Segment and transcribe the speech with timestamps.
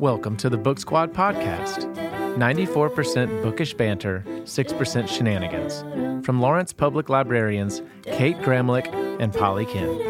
[0.00, 1.94] Welcome to the Book Squad podcast
[2.38, 6.24] 94% bookish banter, 6% shenanigans.
[6.24, 8.88] From Lawrence Public Librarians Kate Gramlich
[9.20, 9.90] and Polly Kim.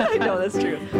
[0.00, 0.78] I know that's true.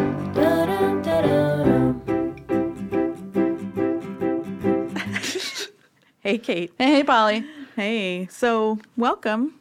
[6.22, 6.72] Hey, Kate.
[6.76, 7.44] Hey, Polly.
[7.76, 8.28] Hey.
[8.30, 9.59] So, welcome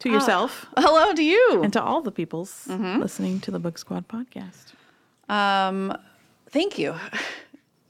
[0.00, 1.62] to yourself Hello to you.
[1.62, 4.72] and to all the peoples listening to the Book Squad podcast.
[5.28, 5.96] Um,
[6.50, 6.94] thank you,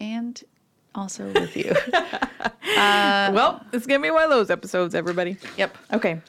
[0.01, 0.43] and
[0.95, 1.73] also with you.
[2.77, 5.37] well, it's going to be one of those episodes, everybody.
[5.57, 5.77] yep.
[5.93, 6.21] Okay.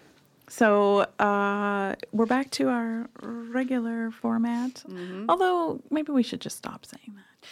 [0.48, 4.84] So, uh, we're back to our regular format.
[5.30, 7.48] Although, maybe we should just stop saying that.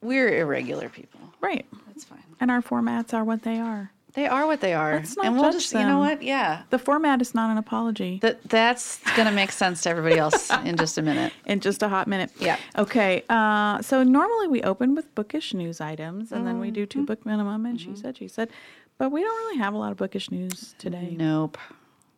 [0.00, 1.20] We're irregular people.
[1.40, 1.66] Right.
[1.86, 2.22] That's fine.
[2.40, 3.92] And our formats are what they are.
[4.18, 6.22] They are what they are, Let's not and we'll judge just, you know what?
[6.24, 6.62] Yeah.
[6.70, 8.18] The format is not an apology.
[8.20, 11.32] That that's gonna make sense to everybody else in just a minute.
[11.46, 12.32] in just a hot minute.
[12.40, 12.58] Yeah.
[12.76, 13.22] Okay.
[13.28, 16.98] Uh, so normally we open with bookish news items, and then we do Mm-hmm.
[17.00, 18.50] two book minimum, and she said, she said,
[18.98, 21.14] but we don't really have a lot of bookish news today.
[21.16, 21.56] Nope.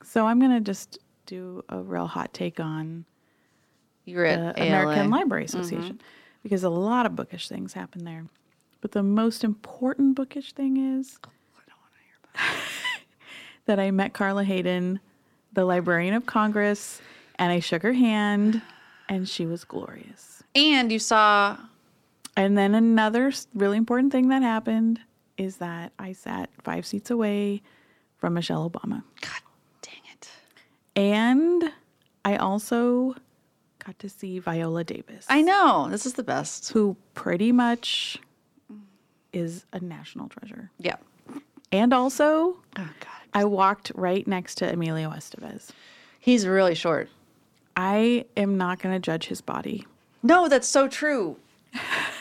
[0.02, 3.04] So I'm gonna just do a real hot take on
[4.06, 4.54] You're the.
[4.56, 6.00] American Library Association
[6.42, 8.24] because a lot of bookish things happen there.
[8.80, 11.18] But the most important bookish thing is
[13.66, 15.00] that I met Carla Hayden,
[15.52, 17.00] the Librarian of Congress,
[17.38, 18.62] and I shook her hand,
[19.08, 20.42] and she was glorious.
[20.54, 21.56] And you saw.
[22.36, 25.00] And then another really important thing that happened
[25.36, 27.62] is that I sat five seats away
[28.18, 29.02] from Michelle Obama.
[29.20, 29.40] God
[29.82, 30.28] dang it.
[30.96, 31.72] And
[32.24, 33.14] I also
[33.84, 35.88] got to see Viola Davis, I know.
[35.90, 36.70] This is the best.
[36.72, 38.18] who pretty much
[39.32, 40.70] is a national treasure.
[40.78, 40.96] Yeah.
[41.72, 43.06] And also, Oh God.
[43.32, 45.70] I walked right next to Emilio Estevez.
[46.18, 47.08] He's really short.
[47.76, 49.86] I am not going to judge his body.
[50.22, 51.36] No, that's so true.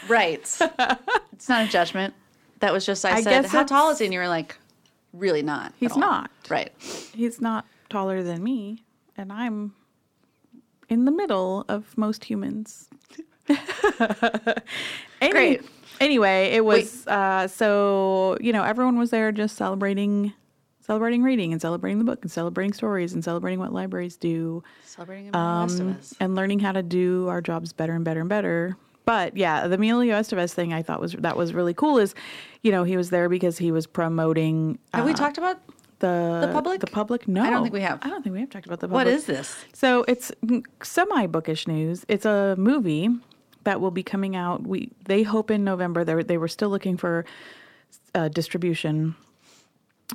[0.07, 0.39] Right.
[0.39, 2.13] it's not a judgment.
[2.61, 4.55] That was just I, I said, "How tall is he?" And you were like,
[5.13, 6.31] "Really not." He's not.
[6.49, 6.71] Right.
[7.13, 8.81] He's not taller than me,
[9.17, 9.73] and I'm
[10.87, 12.89] in the middle of most humans.
[15.29, 15.61] Great.
[15.99, 20.33] Anyway, it was uh, so you know everyone was there just celebrating,
[20.79, 25.35] celebrating reading and celebrating the book and celebrating stories and celebrating what libraries do Celebrating
[25.35, 26.13] um, the rest of us.
[26.19, 28.77] and learning how to do our jobs better and better and better.
[29.05, 31.97] But yeah, the Emilio Estevez thing I thought was that was really cool.
[31.97, 32.13] Is
[32.61, 35.57] you know he was there because he was promoting Have we talked about
[35.99, 36.79] the The public?
[36.79, 37.99] The public, no, I don't think we have.
[38.03, 39.05] I don't think we have talked about the public.
[39.05, 39.57] what is this?
[39.73, 40.31] So it's
[40.83, 42.05] semi bookish news.
[42.07, 43.09] It's a movie
[43.63, 44.65] that will be coming out.
[44.65, 46.03] We they hope in November.
[46.03, 47.25] They they were still looking for
[48.15, 49.15] uh, distribution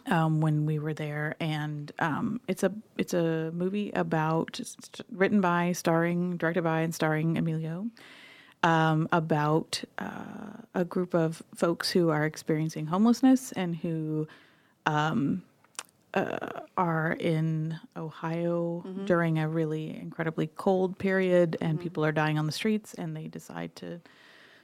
[0.07, 4.61] um, when we were there, and um, it's a it's a movie about
[5.13, 7.87] written by, starring, directed by, and starring Emilio.
[8.63, 14.27] Um, about uh, a group of folks who are experiencing homelessness and who
[16.77, 22.53] are in Ohio during a really incredibly cold period, and people are dying on the
[22.53, 24.01] streets, and they decide to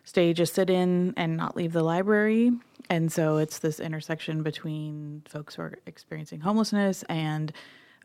[0.04, 2.52] stay, just sit in, and not leave the library.
[2.88, 7.52] And so it's this intersection between folks who are experiencing homelessness and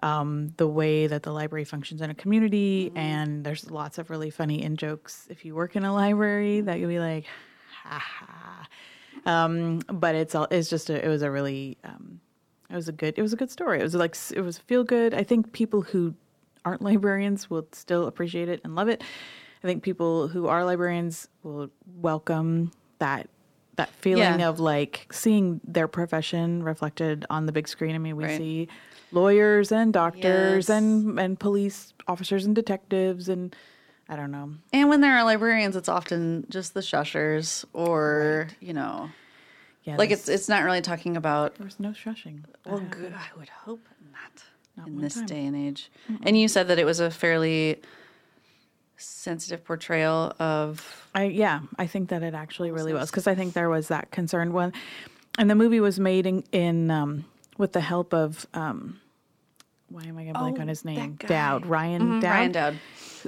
[0.04, 2.92] um, the way that the library functions in a community.
[2.96, 6.80] And there's lots of really funny in jokes if you work in a library that
[6.80, 7.26] you'll be like,
[7.84, 8.68] ha ha.
[9.26, 12.20] Um, but it's all it's just a, it was a really um,
[12.70, 13.80] it was a good it was a good story.
[13.80, 15.14] It was like it was feel good.
[15.14, 16.14] I think people who
[16.64, 19.04] aren't librarians will still appreciate it and love it.
[19.64, 21.70] I think people who are librarians will
[22.02, 23.30] welcome that
[23.78, 24.48] that feeling Yeah.
[24.50, 27.94] of like seeing their profession reflected on the big screen.
[27.94, 28.38] I mean, we Right.
[28.38, 28.68] see
[29.12, 30.78] lawyers and doctors Yes.
[30.78, 33.56] and and police officers and detectives and
[34.08, 34.52] I don't know.
[34.72, 39.10] And when there are librarians, it's often just the shushers, or you know,
[39.86, 41.56] Yeah, like it's it's not really talking about.
[41.56, 42.44] there was no shushing.
[42.66, 43.14] Well, good.
[43.14, 44.44] I would hope not,
[44.76, 45.26] Not in this time.
[45.28, 45.90] day and age.
[46.24, 47.82] And you said that it was a fairly
[48.98, 51.08] sensitive portrayal of.
[51.14, 54.12] I yeah, I think that it actually really was because I think there was that
[54.12, 54.74] concern when,
[55.38, 57.26] and the movie was made in, in um,
[57.58, 59.00] with the help of um,
[59.90, 61.18] why am I going to blank Oh, on his name?
[61.28, 62.80] Dowd Ryan Dowd, Ryan Dowd.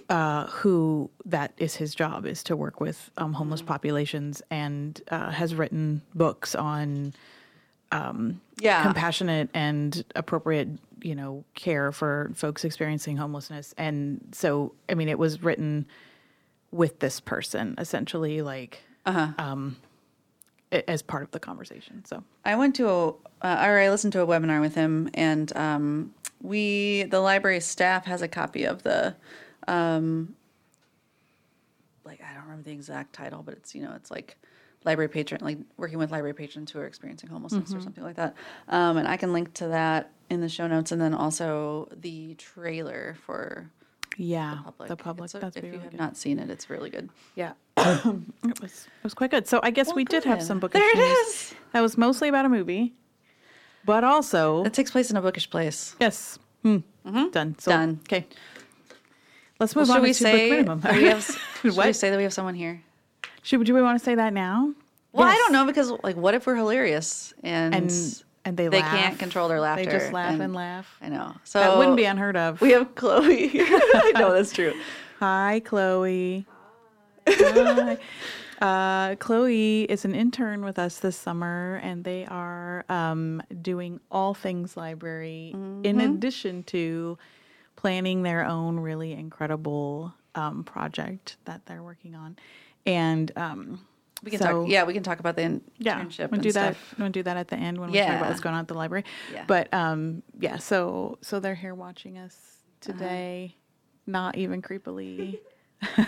[0.09, 5.29] Uh, who that is his job is to work with um, homeless populations and uh,
[5.31, 7.13] has written books on
[8.59, 8.81] Yeah.
[8.83, 10.67] compassionate and appropriate
[11.01, 13.73] you know care for folks experiencing homelessness.
[13.77, 15.85] And so i mean it was written
[16.71, 18.81] with this person essentially like
[19.37, 19.77] um
[20.71, 22.23] as part of the conversation so.
[22.43, 23.07] I went to a,
[23.41, 28.05] uh, or I listened to a webinar with him, and um, we the library staff
[28.05, 29.15] has a copy of the
[29.67, 30.35] um
[32.05, 34.37] like I don't remember the exact title, but it's you know, it's like
[34.85, 37.77] library patron like working with library patrons who are experiencing homelessness Mm-hmm.
[37.77, 38.35] or something like that.
[38.69, 42.35] Um and I can link to that in the show notes and then also the
[42.35, 43.69] trailer for
[44.17, 44.87] Yeah, public.
[44.89, 45.33] the public.
[45.33, 45.99] A- if really you have good.
[45.99, 47.09] not seen it, it's really good.
[47.35, 49.47] Yeah, it was it was quite good.
[49.47, 51.53] So I guess Well, we did have some bookish There it is.
[51.73, 52.93] That was mostly about a movie,
[53.85, 55.95] but also It takes place in a bookish place.
[55.99, 56.77] yes, hmm.
[57.31, 57.55] done.
[57.59, 57.99] So, Done.
[58.03, 58.25] Okay,
[59.59, 60.79] let's Well, move on should we say minimum.
[60.81, 61.23] that we have
[61.61, 62.81] should we say that we have someone here?
[63.43, 64.73] Should do we want to say that now?
[65.13, 68.79] Well, I don't know because like what if we're hilarious and And and they they
[68.81, 68.95] laugh.
[68.97, 69.85] can't control their laughter?
[69.85, 70.95] They just laugh and, laugh.
[71.01, 71.35] I know.
[71.43, 72.61] So That wouldn't be unheard of.
[72.61, 73.51] We have Chloe.
[73.55, 74.73] I know that's true.
[75.19, 76.45] Hi, Chloe.
[77.27, 77.97] Hi.
[78.61, 84.33] Uh, Chloe is an intern with us this summer, and they are um, doing all
[84.33, 85.51] things library
[85.83, 87.17] in addition to
[87.77, 92.35] planning their own really incredible um, project that they're working on.
[92.85, 93.79] And um,
[94.23, 94.69] We can so- talk.
[94.69, 96.75] Yeah, we can talk about the internship yeah, and we'll do that.
[96.75, 96.95] stuff.
[96.99, 98.73] We'll do that at the end when we talk about what's going on at the
[98.73, 99.05] library.
[99.33, 99.45] Yeah.
[99.47, 102.93] But um, yeah, so so they're here watching us Uh-huh.
[102.93, 103.55] today,
[104.05, 105.39] not even creepily,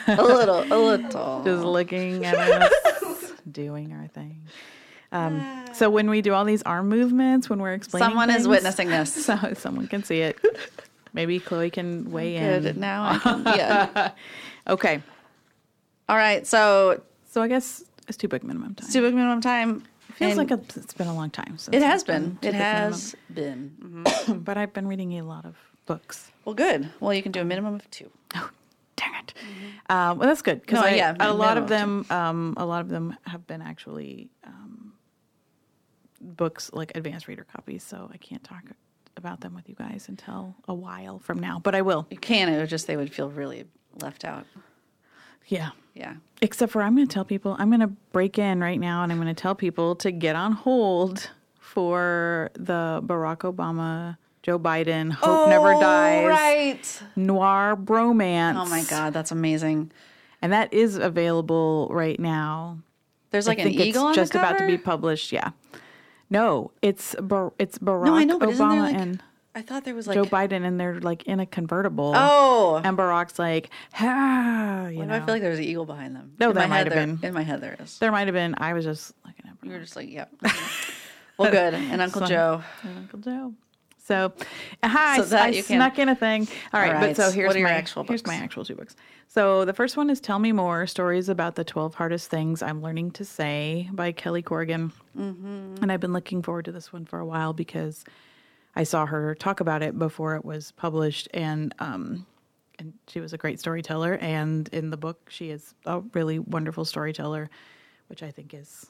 [0.08, 1.44] a little, a little.
[1.46, 4.42] just looking at us doing our thing.
[5.12, 8.90] Um, so when we do all these arm movements, when we're explaining, Someone is witnessing
[8.90, 9.14] this.
[9.26, 10.38] So someone can see it.
[11.14, 12.66] Maybe Chloe can weigh Good.
[12.66, 12.80] in.
[12.80, 13.44] Now I can.
[13.46, 14.12] Yeah.
[14.68, 15.02] Okay,
[16.08, 16.46] All right.
[16.46, 18.90] So so I guess it's two book minimum time.
[18.92, 19.84] two book minimum time.
[20.14, 21.58] Feels And like a, it's been a long time.
[21.58, 22.38] Since it has been.
[22.42, 23.76] two It book has been.
[23.80, 24.42] minimum.
[24.44, 26.32] but I've been reading a lot of books.
[26.46, 26.90] Well, good.
[27.00, 28.10] Well, you can do a minimum of two.
[28.36, 28.50] Oh,
[28.96, 29.34] dang it!
[29.90, 32.90] Um, well, that's good because No, yeah, a lot of them, um, a lot of
[32.90, 34.94] them have been actually um,
[36.22, 37.84] books like advanced reader copies.
[37.84, 38.64] So I can't talk
[39.20, 42.08] about them with you guys until a while from now, but I will.
[42.10, 42.50] You can.
[42.50, 43.66] It would just they would feel really
[44.02, 44.46] left out.
[45.46, 45.70] Yeah.
[45.94, 46.16] Yeah.
[46.42, 49.12] Except for I'm going to tell people I'm going to break in right now and
[49.12, 51.30] I'm going to tell people to get on hold
[51.60, 54.18] for the Barack Obama.
[54.42, 57.04] Joe Biden, Hope Never oh, Dies, Right.
[57.18, 58.56] noir bromance.
[58.56, 59.92] Oh my God, that's amazing.
[60.42, 62.80] And that is available right now.
[63.32, 65.34] There's like I an think eagle on it's just about to be published.
[65.34, 65.52] Yeah.
[66.30, 68.96] No, it's Bar- it's Barack No, I know, but there Obama like?
[68.96, 69.24] and
[69.56, 70.16] I thought there was like.
[70.16, 72.14] Joe Biden, and they're like in a convertible.
[72.16, 72.80] Oh.
[72.84, 75.16] and Barack's like, ah, you know.
[75.16, 76.34] I feel like there's an eagle behind them?
[76.40, 77.20] No, in there might have been.
[77.24, 77.98] In my head, there is.
[78.00, 78.56] there might have been.
[78.58, 80.32] I was just looking at You were just like, yep.
[81.38, 81.74] well, good.
[81.74, 82.64] And Uncle Joe.
[82.84, 83.54] and Uncle Joe.
[84.10, 84.34] So,
[84.84, 86.48] hi, So I can- snuck in a thing.
[86.74, 88.74] All right, All but so here's what are your my actual here's my actual two
[88.74, 88.96] books.
[89.28, 92.82] So the first one is "Tell Me More: Stories About the Twelve Hardest Things I'm
[92.82, 95.84] Learning to Say" by Kelly Corrigan, Mm-hmm.
[95.84, 98.04] and I've been looking forward to this one for a while because
[98.76, 102.26] I saw her talk about it before it was published, and um,
[102.80, 104.14] and she was a great storyteller.
[104.16, 107.52] And in the book, she is a really wonderful storyteller,
[108.08, 108.88] which I think is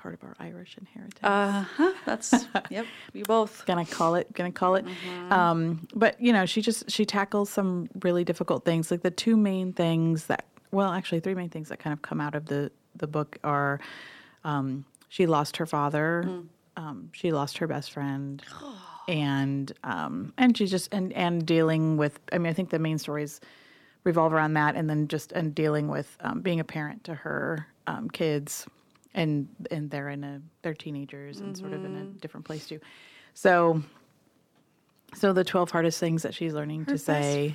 [0.00, 1.92] part of our Irish inheritance Uh huh.
[2.06, 2.86] That's, yep.
[3.12, 3.64] You both.
[3.70, 4.84] gonna call it gonna call it
[5.30, 9.36] um but you know she just she tackles some really difficult things like the two
[9.36, 12.70] main things that well actually three main things that kind of come out of the
[12.96, 13.78] the book are
[14.44, 16.24] um she lost her father
[16.76, 18.42] um she lost her best friend
[19.08, 22.96] and um and she's just and and dealing with i mean i think the main
[22.98, 23.40] stories
[24.04, 27.66] revolve around that and then just and dealing with um, being a parent to her
[27.86, 28.66] um, kids
[29.14, 32.80] and and they're in a they're teenagers and sort of in a different place too
[33.34, 33.82] so
[35.14, 37.54] so the 12 hardest things that she's learning to say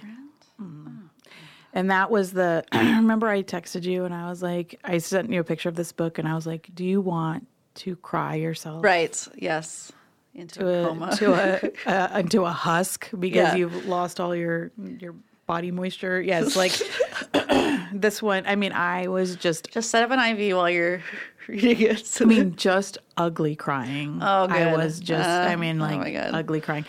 [1.73, 5.39] and that was the remember i texted you and i was like i sent you
[5.39, 8.83] a picture of this book and i was like do you want to cry yourself
[8.83, 9.27] Right.
[9.35, 9.91] Yes.
[10.33, 11.15] Into to a, a, coma.
[11.17, 11.71] to a
[12.13, 13.55] uh, into a husk because Yeah.
[13.55, 15.13] you've lost all your your
[15.45, 16.21] body moisture.
[16.21, 16.73] Yes, like
[17.93, 18.43] this one.
[18.45, 19.71] I mean, I was just.
[19.71, 21.01] Just set up an IV while you're
[21.47, 22.17] reading it.
[22.21, 24.19] I mean, just ugly crying.
[24.21, 25.27] Oh, I was just.
[25.27, 26.33] Uh, I mean, oh like God.
[26.33, 26.85] ugly crying,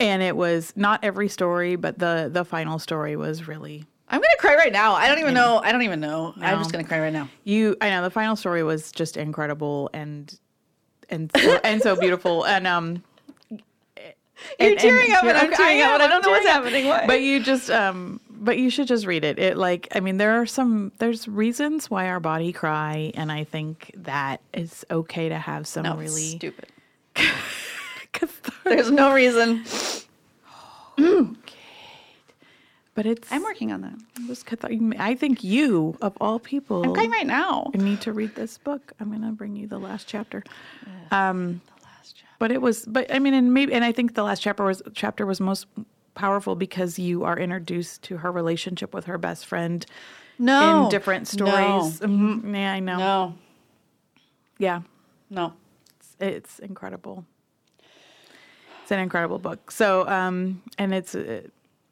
[0.00, 4.36] and it was not every story, but the the final story was really I'm gonna
[4.38, 4.92] cry right now.
[4.94, 5.60] I don't even know.
[5.62, 6.32] I don't even know.
[6.40, 7.28] I'm just gonna cry right now.
[7.44, 7.76] you.
[7.80, 10.38] I know the final story was just incredible and
[11.10, 13.02] and so, and so beautiful and um.
[14.60, 16.62] You're and- tearing up, and I'm tearing up, and I don't know what's up.
[16.62, 16.86] happening.
[16.86, 17.06] Why?
[17.06, 19.38] But you just um but you should just read it.
[19.40, 23.42] It like I mean there are some there's reasons why our body cry and I
[23.44, 26.68] think that it's okay to have some no, it's really stupid.
[28.64, 29.64] There's no reason.
[30.98, 31.32] Okay.
[32.94, 33.98] But it's I'm working on that.
[34.98, 37.70] I think you of all people I'm crying right now.
[37.74, 38.94] need to read this book.
[38.98, 40.42] I'm going to bring you the last chapter.
[41.10, 42.36] Um The last chapter.
[42.38, 44.80] But it was, but I mean, and maybe, and I think the last chapter was
[44.94, 45.66] chapter was most
[46.16, 49.86] powerful because you are introduced to her relationship with her best friend
[50.38, 50.84] No.
[50.84, 52.00] in different stories.
[52.00, 52.52] Mhm.
[52.52, 52.96] Yeah, I know.
[52.98, 53.34] No.
[54.58, 54.80] Yeah,
[55.30, 55.52] No.
[56.00, 57.24] it's, it's incredible.
[58.82, 59.70] It's an incredible book.
[59.70, 61.42] So, um, and it's, uh,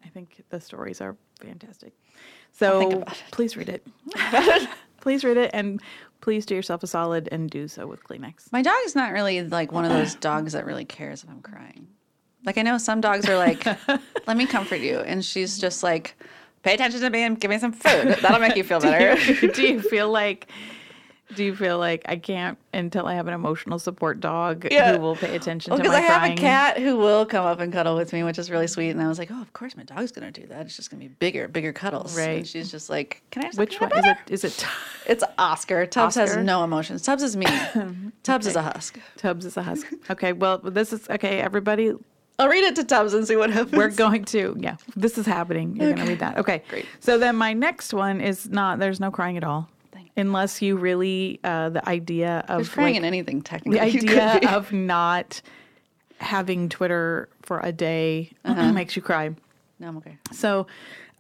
[0.05, 1.93] I think the stories are fantastic.
[2.53, 3.09] So it.
[3.33, 3.87] please read it.
[5.01, 5.83] please read it, and
[6.21, 8.51] please do yourself a solid and do so with Kleenex.
[8.53, 11.43] My dog is not really like one of those dogs that really cares if I'm
[11.43, 11.89] crying.
[12.45, 13.65] Like I know some dogs are like,
[14.27, 16.15] "Let me comfort you," and she's just like,
[16.63, 18.17] "Pay attention to me and give me some food.
[18.21, 19.17] That'll make you feel better."
[19.53, 20.49] do you feel like
[21.35, 24.93] do you feel like I can't until I have an emotional support dog Yeah.
[24.93, 26.33] who will pay attention Well, to my because I have crying?
[26.39, 28.91] a cat who will come up and cuddle with me, which is really sweet.
[28.91, 30.67] And I was like, "Oh, of course, my dog's gonna do that.
[30.67, 32.39] It's just gonna be bigger, bigger cuddles." Right.
[32.39, 34.17] And she's just like, "Can I?" Just Which have one is it?
[34.31, 34.67] Is it
[35.07, 35.87] It's Oscar.
[35.87, 36.37] Tubbs Oscar?
[36.37, 37.01] has no emotions.
[37.03, 37.47] Tubbs is me.
[38.23, 38.99] Tubbs is a husk.
[39.17, 39.87] Tubbs is a husk.
[40.11, 41.41] Okay, well, this is okay.
[41.41, 41.95] Everybody,
[42.39, 43.73] I'll read it to Tubbs and see what happens.
[43.77, 44.77] we're going to yeah.
[44.97, 45.77] This is happening.
[45.77, 46.39] You're going to read that.
[46.39, 46.87] Okay, Great.
[47.01, 48.79] So then my next one is not.
[48.81, 52.95] There's no crying at all, Thank unless you really uh, the idea of There's crying
[52.95, 54.01] like, in anything the technically.
[54.01, 55.41] could idea of not
[56.19, 58.73] having Twitter for a day Uh-huh.
[58.73, 59.31] makes you cry.
[59.79, 60.17] No, I'm okay.
[60.33, 60.67] So,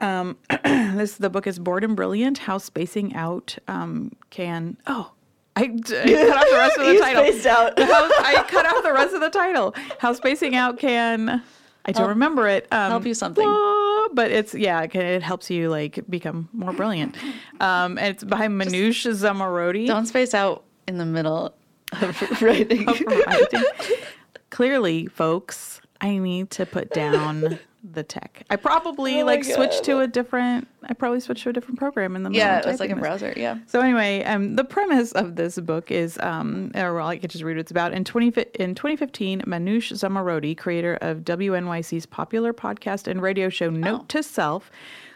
[0.00, 4.76] um, this the book is Bored and Brilliant: How Spacing Out um, Can.
[4.86, 5.12] Oh,
[5.56, 7.24] I, cut off the rest of the title.
[7.24, 7.78] spaced out.
[7.78, 9.74] How, I cut off the rest of the title.
[10.00, 11.42] How spacing out can.
[11.86, 12.66] I don't remember it.
[12.72, 13.44] Um, help you something.
[13.44, 17.16] blah, But it's yeah, it, helps you like become more brilliant.
[17.60, 19.86] Um, and it's by Manoush Zomorodi.
[19.86, 21.54] Don't space out in the middle
[21.92, 22.86] of writing.
[22.86, 23.64] writing.
[24.50, 27.58] Clearly, folks, I need to put down
[27.92, 28.44] the tech.
[28.50, 29.84] I probably Oh like switched God.
[29.84, 30.68] to a different.
[30.84, 32.46] I probably switched to a different program in the middle.
[32.46, 33.00] yeah, of it was like a this.
[33.02, 33.32] browser.
[33.36, 33.58] Yeah.
[33.66, 37.44] So anyway, um, the premise of this book is, um, or well, I could just
[37.44, 37.92] read what it's about.
[37.92, 44.00] In 20, in 2015, Manoush Zomorodi, creator of WNYC's popular podcast and radio show Note
[44.02, 44.04] Oh.
[44.08, 44.70] to Self,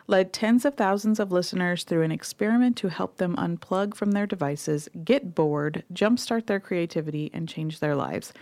[0.06, 4.26] led tens of thousands of listeners through an experiment to help them unplug from their
[4.26, 8.32] devices, get bored, jumpstart their creativity, and change their lives.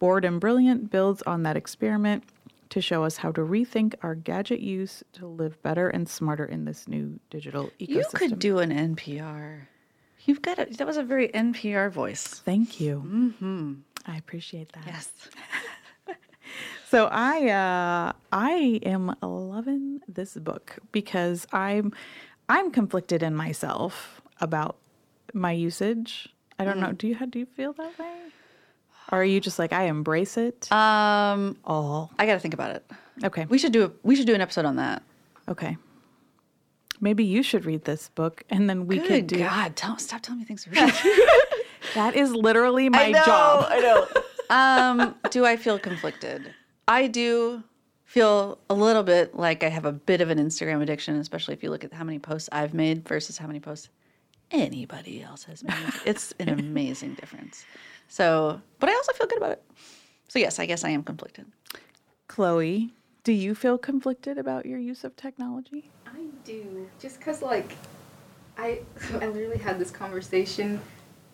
[0.00, 2.24] Bored and Brilliant builds on that experiment
[2.70, 6.64] to show us how to rethink our gadget use to live better and smarter in
[6.64, 7.88] this new digital ecosystem.
[7.88, 9.62] You could do an NPR.
[10.24, 10.78] You've got it.
[10.78, 12.24] That was a very NPR voice.
[12.44, 13.04] Thank you.
[13.06, 13.74] Mm-hmm.
[14.06, 14.84] I appreciate that.
[14.86, 15.12] Yes.
[16.90, 21.92] So I uh, I am loving this book because I'm
[22.48, 24.76] I'm conflicted in myself about
[25.32, 26.34] my usage.
[26.58, 26.90] I don't know.
[26.90, 28.16] Do you do you feel that way?
[29.12, 32.12] Or are you just like I embrace it Um, all?
[32.18, 32.84] I got to think about it.
[33.24, 33.46] Okay.
[33.46, 35.02] We should do a we should do an episode on that.
[35.48, 35.76] Okay.
[37.00, 39.74] Maybe you should read this book and then we could do God!
[39.74, 40.92] Tell, stop telling me things to read.
[41.94, 43.66] That is literally my job.
[43.70, 44.06] I know.
[44.54, 46.54] um, do I feel conflicted?
[46.86, 47.62] I do
[48.04, 51.62] feel a little bit like I have a bit of an Instagram addiction, especially if
[51.62, 53.88] you look at how many posts I've made versus how many posts
[54.50, 55.74] anybody else has made.
[56.04, 57.64] It's an amazing difference.
[58.10, 59.62] So, but I also feel good about it.
[60.28, 61.46] So yes, I guess I am conflicted.
[62.26, 62.90] Chloe,
[63.22, 65.90] do you feel conflicted about your use of technology?
[66.06, 66.88] I do.
[66.98, 67.76] Just because, like,
[68.58, 68.80] I,
[69.20, 70.80] I literally had this conversation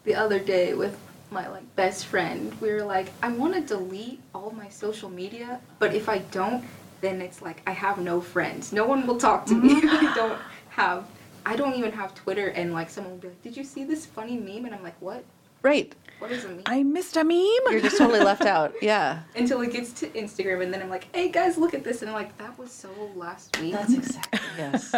[0.04, 0.98] the other day with
[1.30, 2.54] my, like, best friend.
[2.60, 6.62] We were like, I want to delete all my social media, but if I don't,
[7.00, 8.72] then it's like I have no friends.
[8.74, 9.70] No one will talk to me.
[9.82, 11.06] I don't have,
[11.46, 14.04] I don't even have Twitter, and, like, someone will be like, Did you see this
[14.04, 14.66] funny meme?
[14.66, 15.24] And I'm like, What?
[15.62, 15.94] Right.
[16.18, 16.62] What is a meme?
[16.66, 17.36] I missed a meme.
[17.70, 18.74] You're just totally left out.
[18.82, 19.22] Yeah.
[19.34, 22.00] Until it gets to Instagram, and then I'm like, Hey guys, look at this.
[22.02, 23.74] And I'm like, That was so last week.
[23.74, 24.94] That's exactly yes.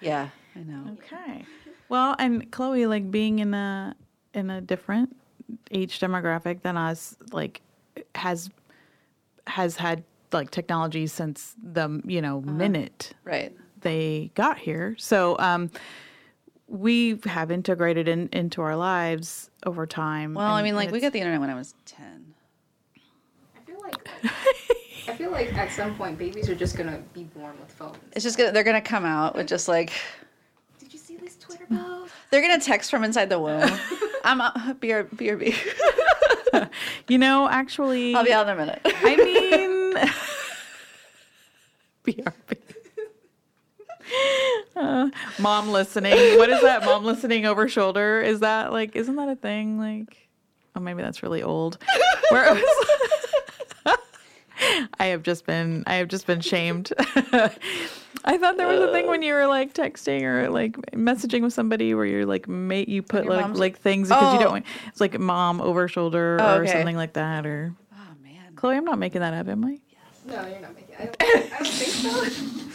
[0.00, 0.96] Yeah, I know.
[0.98, 1.44] Okay.
[1.88, 3.96] Well, and Chloe, like being in a
[4.34, 5.16] in a different
[5.70, 7.62] age demographic than us, like
[8.14, 8.50] has
[9.46, 13.56] has had like technology since the you know minute Right.
[13.80, 14.94] they got here.
[14.98, 15.70] So um,
[16.70, 20.34] we have integrated in, into our lives over time.
[20.34, 22.34] Well, I mean, like we got the internet when I was ten.
[23.56, 24.08] I feel like
[25.08, 27.98] I feel like at some point babies are just gonna be born with phones.
[28.12, 29.92] It's just gonna they're gonna come out with just like
[30.78, 32.12] Did you see this Twitter post?
[32.30, 33.68] they're gonna text from inside the womb.
[34.24, 35.56] I'm uh, BR, BRB.
[37.08, 38.80] you know, actually, I'll be out in a minute.
[38.84, 39.94] I mean,
[42.24, 42.58] BRB.
[44.76, 46.38] Uh, mom listening.
[46.38, 46.84] What is that?
[46.84, 48.20] Mom listening over shoulder?
[48.20, 48.96] Is that like?
[48.96, 49.78] Isn't that a thing?
[49.78, 50.28] Like,
[50.76, 51.78] oh, maybe that's really old.
[52.30, 52.64] Where was-
[54.98, 55.84] I have just been.
[55.86, 56.92] I have just been shamed.
[58.22, 61.54] I thought there was a thing when you were like texting or like messaging with
[61.54, 64.42] somebody where you're like, mate, you put like mom's- like things because you Oh.
[64.42, 64.52] don't.
[64.52, 67.74] want It's like mom over shoulder Oh, or something like that or.
[67.94, 69.78] Oh man Chloe, I'm not making that up, am I?
[70.26, 70.94] No, you're not making.
[70.98, 72.69] I don't, I don't think so.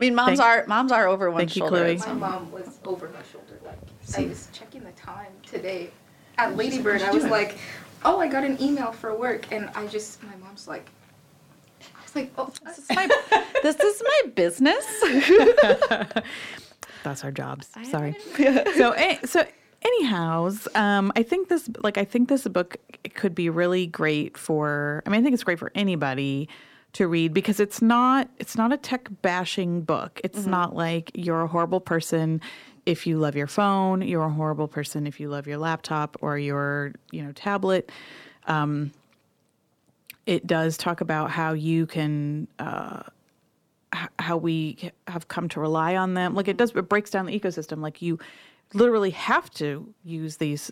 [0.00, 1.94] I mean, moms Thank- are moms are over one Thank you, shoulder.
[1.96, 1.96] Chloe.
[1.98, 3.60] My mom was over my shoulder.
[3.64, 3.78] Like
[4.16, 5.90] I was checking the time today
[6.38, 7.02] at Ladybird.
[7.02, 7.58] I was like,
[8.04, 10.88] "Oh, I got an email for work," and I just my mom's like,
[11.82, 13.06] I was like, "Oh, This is my
[13.62, 14.86] this is my business.
[17.04, 17.68] That's our jobs.
[17.90, 18.16] Sorry.
[18.76, 19.44] so, eh, so
[19.82, 22.76] anyhows, um, I think this, like, I think this book
[23.14, 25.02] could be really great for.
[25.06, 26.48] I mean, I think it's great for anybody
[26.92, 30.20] to read because it's not it's not a tech bashing book.
[30.24, 32.40] It's not like you're a horrible person
[32.86, 34.02] if you love your phone.
[34.02, 37.90] You're a horrible person if you love your laptop or your you know tablet.
[38.46, 38.92] Um,
[40.26, 42.48] it does talk about how you can
[43.94, 46.34] h- how we have come to rely on them.
[46.34, 47.80] Like it does, it breaks down the ecosystem.
[47.80, 48.18] Like you
[48.72, 50.70] literally have to use these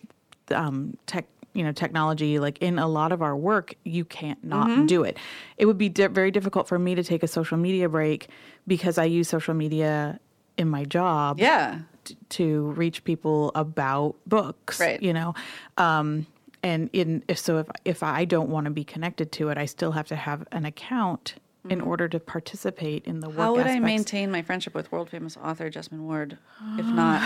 [0.51, 1.27] um, tech,
[1.59, 2.39] you know, technology.
[2.39, 5.19] Like in a lot of our work, you can't not do it.
[5.57, 8.29] It would be di- very difficult for me to take a social media break
[8.67, 10.21] because I use social media
[10.57, 11.81] in my job yeah.
[12.05, 15.01] t- to reach people about books Right.
[15.01, 15.35] you know
[15.77, 16.27] um
[16.65, 19.67] and in if so if if i don't want to be connected to it i
[19.67, 21.37] still have to have an account
[21.71, 23.43] in order to participate in the work Mm-hmm.
[23.45, 26.37] How would I maintain my friendship with world famous author Jesmyn Ward
[26.77, 27.23] if not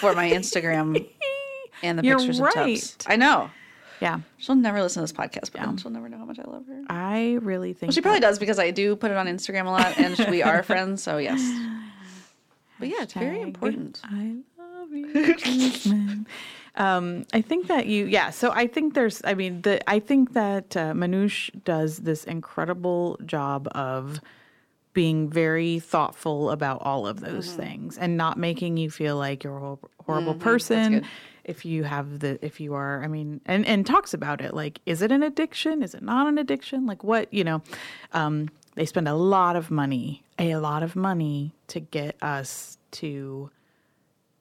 [0.00, 1.06] for my Instagram
[1.84, 2.54] and the You're pictures of right.
[2.54, 2.96] Tubbs?
[3.06, 3.50] I know.
[4.00, 6.50] yeah She'll never listen to this podcast, but then she'll never know how much I
[6.50, 6.82] love her.
[6.88, 9.70] i really think Well, she probably does because I do put it on Instagram a
[9.70, 11.02] lot, and we are friends.
[11.02, 11.40] So yes.
[12.80, 14.00] But yeah, it's very Hashtag important.
[14.02, 16.26] I love you, Jesmyn.
[16.74, 18.30] um, I think that you, yeah.
[18.30, 23.16] So I think there's, I mean, the I think that uh, Manoush does this incredible
[23.24, 24.20] job of
[24.92, 29.56] being very thoughtful about all of those things and not making you feel like you're
[29.56, 30.92] a hor- horrible person.
[30.92, 31.06] good.
[31.44, 34.80] If you have the, if you are, I mean, and and talks about it like,
[34.86, 35.82] is it an addiction?
[35.82, 36.86] Is it not an addiction?
[36.86, 37.62] Like what, you know?
[38.12, 43.50] Um, they spend a lot of money, a lot of money to get us to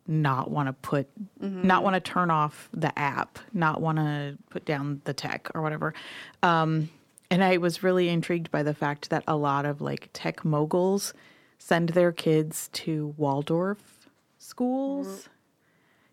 [0.07, 1.07] not want to put
[1.63, 5.61] not want to turn off the app not want to put down the tech or
[5.61, 5.93] whatever
[6.41, 6.89] um,
[7.31, 11.13] and i was really intrigued by the fact that a lot of like tech moguls
[11.57, 15.29] send their kids to waldorf schools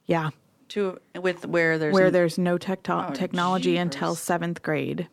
[0.06, 0.30] yeah
[0.70, 5.08] To with where there's where an- there's no tech Oh, technology until seventh grade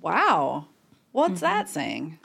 [0.00, 0.66] wow,
[1.12, 1.40] what's Mm-hmm.
[1.40, 2.18] that saying?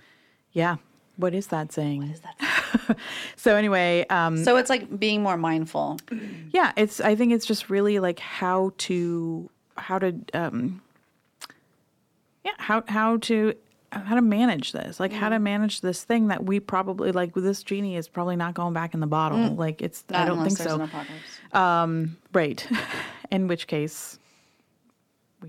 [0.51, 0.77] yeah
[1.17, 2.97] what is that saying what is that
[3.35, 5.99] so anyway um, So it's like being more mindful.
[6.51, 10.81] yeah it's i think it's just really like how to how to um
[12.45, 13.53] yeah how how to
[13.91, 17.63] how to manage this like how to manage this thing that we probably like this
[17.63, 19.55] genie is probably not going back in the bottle.
[19.55, 20.87] Like it's i don't think so.
[21.53, 22.67] um right.
[23.31, 24.19] In which case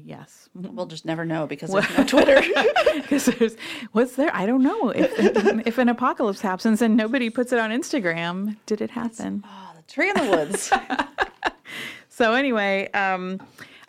[0.04, 0.48] yes.
[0.54, 2.42] We'll just never know because there's no Twitter.
[2.94, 3.56] because there's
[3.92, 4.34] what's there?
[4.34, 4.90] I don't know.
[4.90, 5.12] If
[5.66, 9.44] if an apocalypse happens and nobody puts it on instagram did it happen?
[9.46, 10.72] oh, the tree in the woods.
[12.18, 13.40] So anyway, um,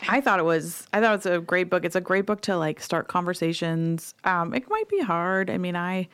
[0.07, 1.83] I thought it was I thought it's a great book.
[1.85, 4.13] It's a great book to like start conversations.
[4.23, 5.49] Um, it might be hard.
[5.49, 6.07] I mean, I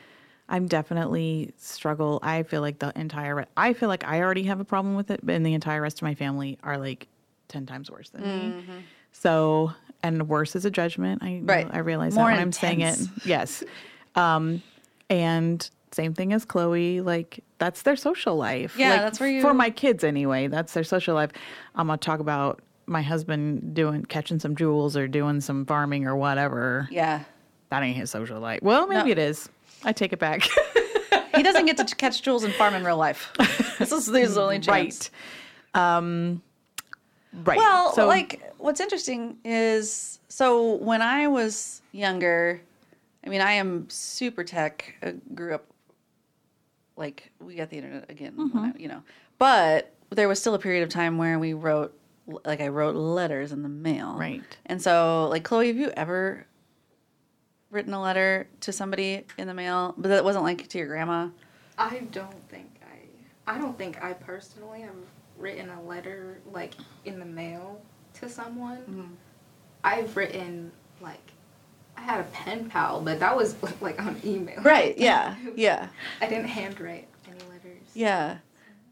[0.50, 2.20] I'm definitely struggle.
[2.24, 5.10] I feel like the entire re- I feel like I already have a problem with
[5.12, 7.08] it, and the entire rest of my family are like
[7.48, 8.64] ten times worse than me.
[9.12, 9.72] So
[10.04, 11.24] and worse is a judgment.
[11.24, 11.68] I Right.
[11.72, 13.00] I realize More that when I'm saying it.
[13.26, 13.64] Yes.
[14.16, 14.62] Um,
[15.10, 17.02] and same thing as Chloe.
[17.02, 18.76] Like that's their social life.
[18.78, 20.48] Yeah, Like, that's where for you- my kids anyway.
[20.48, 21.32] That's their social life.
[21.76, 26.16] I'm gonna talk about my husband doing catching some jewels or doing some farming or
[26.16, 26.88] whatever.
[26.92, 27.24] yeah,
[27.70, 28.60] That ain't his social life.
[28.62, 29.12] Well, maybe No.
[29.12, 29.50] it is.
[29.84, 30.44] I take it back.
[31.36, 33.32] he doesn't get to catch jewels and farm in real life.
[33.80, 35.12] This is his only chance.
[35.74, 35.98] right.
[35.98, 36.42] Um,
[37.44, 37.58] right.
[37.58, 42.62] Well, So- like what's interesting is so when I was younger,
[43.26, 44.94] I mean, I am super tech.
[45.04, 45.66] I grew up
[46.96, 48.58] like we got the internet again, Mm-hmm.
[48.58, 49.02] I, you know.
[49.38, 51.94] But there was still a period of time where we wrote,
[52.44, 54.44] like I wrote letters in the mail, Right.
[54.66, 56.46] And so, like Chloe, have you ever
[57.70, 61.30] written a letter to somebody in the mail, but that wasn't like to your grandma?
[61.78, 63.56] I don't think I.
[63.56, 64.96] I don't think I personally have
[65.38, 67.82] written a letter like in the mail
[68.16, 68.78] to someone.
[68.78, 69.14] Mm-hmm.
[69.84, 71.32] I've written like
[71.98, 74.62] I had a pen pal, but that was like on email.
[74.62, 74.98] Right?
[74.98, 75.36] Yeah.
[75.56, 75.88] Yeah.
[76.22, 77.88] I didn't handwrite any letters.
[77.94, 78.38] Yeah.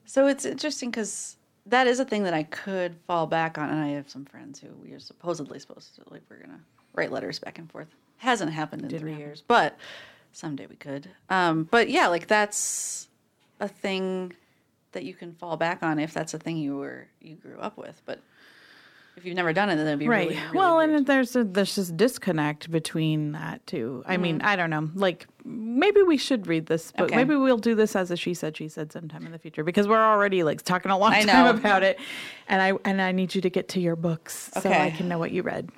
[0.05, 3.79] So it's interesting because that is a thing that I could fall back on, and
[3.79, 6.59] I have some friends who we are supposedly supposed to like we're gonna
[6.93, 7.87] write letters back and forth.
[8.17, 9.77] Hasn't happened in three years, but
[10.31, 11.09] someday we could.
[11.29, 13.07] Um, but yeah, like that's
[13.59, 14.33] a thing
[14.91, 17.77] that you can fall back on if that's a thing you were you grew up
[17.77, 18.01] with.
[18.05, 18.19] But
[19.15, 20.29] if you've never done it, then it'd be right.
[20.29, 20.89] really, really well, weird.
[20.89, 24.03] and there's a there's this disconnect between that too.
[24.07, 24.47] I mean, Mm-hmm.
[24.47, 24.89] I don't know.
[24.95, 27.07] Like maybe we should read this book.
[27.07, 27.15] Okay.
[27.15, 29.87] Maybe we'll do this as a she said she said sometime in the future because
[29.87, 31.59] we're already like talking a long I time know.
[31.59, 31.99] about it,
[32.47, 35.19] and I and I need you to get to your books so I can know
[35.19, 35.69] what you read.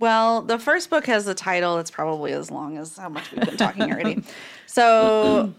[0.00, 1.78] Well, the first book has the title.
[1.78, 4.22] It's probably as long as how much we've been talking already.
[4.66, 5.52] So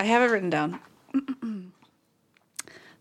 [0.00, 0.78] I have it written down.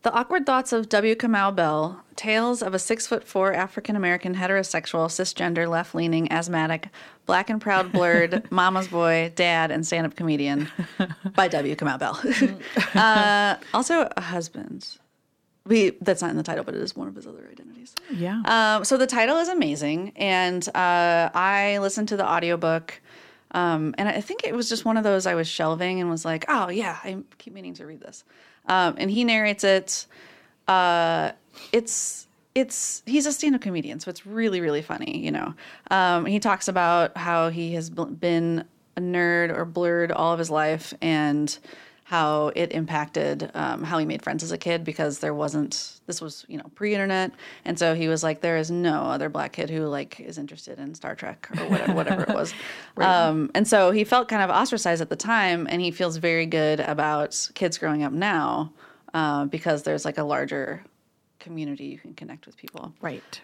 [0.05, 1.15] the Awkward Thoughts of W.
[1.15, 6.89] Kamau Bell Tales of a Six Foot Four African American Heterosexual, Cisgender, Left Leaning, Asthmatic,
[7.25, 10.69] Black and Proud Blerd, Mama's Boy, Dad, and Stand Up Comedian
[11.35, 11.75] by W.
[11.75, 12.21] Kamau Bell.
[12.93, 14.99] uh, also, a husband.
[15.65, 17.95] We, that's not in the title, but it is one of his other identities.
[18.13, 18.43] Yeah.
[18.45, 23.01] Um, so the title is amazing, and uh, I listened to the audiobook.
[23.51, 26.25] Um, and I think it was just one of those I was shelving and was
[26.25, 28.23] like, oh, yeah, I keep meaning to read this.
[28.67, 30.05] Um, and he narrates it.
[30.67, 31.31] Uh,
[31.71, 35.17] it's it's he's a stand-up comedian, so it's really really funny.
[35.23, 35.53] You know,
[35.91, 38.65] um, he talks about how he has been
[38.97, 41.57] a nerd or blerd all of his life, and
[42.07, 46.21] how it impacted um, how he made friends as a kid because there wasn't this
[46.21, 47.31] was you know pre-internet.
[47.65, 50.77] And so he was like there is no other black kid who like is interested
[50.77, 52.53] in star trek or whatever, whatever it was.
[52.97, 56.45] Um, and so he felt kind of ostracized at the time and he feels very
[56.45, 58.71] good about kids growing up now
[59.13, 60.83] uh, because there's like a larger
[61.39, 62.93] community you can connect with people.
[63.01, 63.41] Right.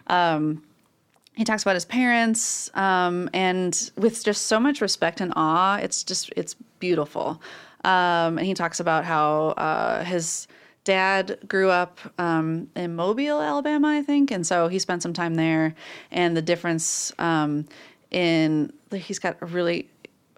[1.34, 6.04] he talks about his parents um, and with just so much respect and awe it's
[6.04, 7.40] just it's beautiful
[7.84, 10.46] um, and he talks about how uh, his
[10.84, 15.34] dad grew up um, in mobile alabama i think and so he spent some time
[15.34, 15.74] there
[16.10, 17.66] and the difference um,
[18.10, 19.88] in he's got a really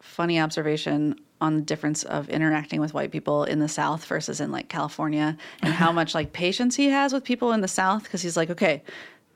[0.00, 4.50] funny observation on the difference of interacting with white people in the South versus in
[4.50, 8.22] like California and how much like patience he has with people in the South because
[8.22, 8.83] he's like, okay,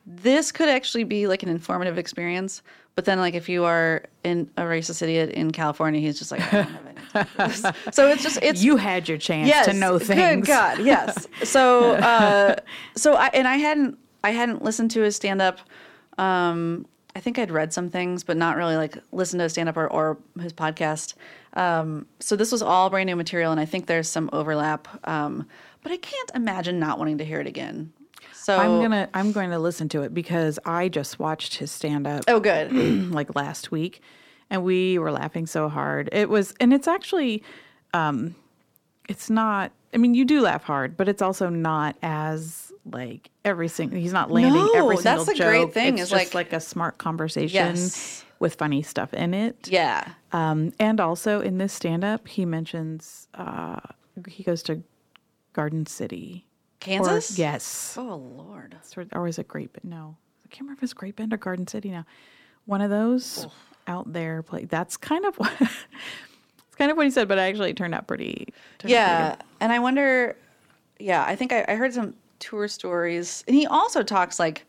[0.07, 2.63] this could actually be like an informative experience.
[2.99, 6.41] But then like if you are in a racist idiot in California, he's just like,
[6.53, 7.65] I don't have any time for this.
[7.95, 10.19] So it's just it's you had your chance to know things.
[10.19, 11.29] Good God, yes.
[11.45, 12.57] So, uh,
[12.97, 15.61] so I and I hadn't I hadn't listened to his stand up.
[16.19, 19.69] Um, I think I'd read some things, but not really like listened to his stand
[19.69, 21.15] up or, or his podcast.
[21.53, 24.89] Um, so this was all brand new material, and I think there's some overlap.
[25.07, 25.47] Um,
[25.85, 27.93] but I can't imagine not wanting to hear it again.
[28.49, 32.07] So I'm gonna I'm going to listen to it because I just watched his stand
[32.07, 32.73] up Oh, good.
[33.13, 34.01] like last week,
[34.49, 36.09] and we were laughing so hard.
[36.13, 37.43] It was, and it's actually,
[37.93, 38.35] um,
[39.09, 39.71] it's not.
[39.93, 43.99] I mean, you do laugh hard, but it's also not as like every single.
[43.99, 46.61] He's not landing No, every that's single the great thing, It's just like- like a
[46.61, 48.25] smart conversation Yes.
[48.39, 49.69] with funny stuff in it.
[49.69, 50.09] Yeah.
[50.33, 53.81] Um, and also in this stand up, he mentions uh,
[54.27, 54.83] he goes to
[55.53, 56.47] Garden City.
[56.81, 57.39] Or- Kansas.
[57.39, 57.95] yes.
[57.99, 58.77] Oh Lord.
[58.97, 59.85] Or, or is it Great Bend?
[59.85, 60.17] No.
[60.45, 62.07] I can't remember if it's Great Bend or Garden City now.
[62.67, 63.47] One of those
[63.87, 64.43] out there.
[64.43, 64.65] Play.
[64.67, 65.53] That's kind of what.
[65.61, 68.49] it's kind of what he said, but actually it turned out pretty.
[68.79, 70.37] turned out Yeah, and I wonder.
[71.01, 74.67] Yeah, I think I, I heard some tour stories, and he also talks like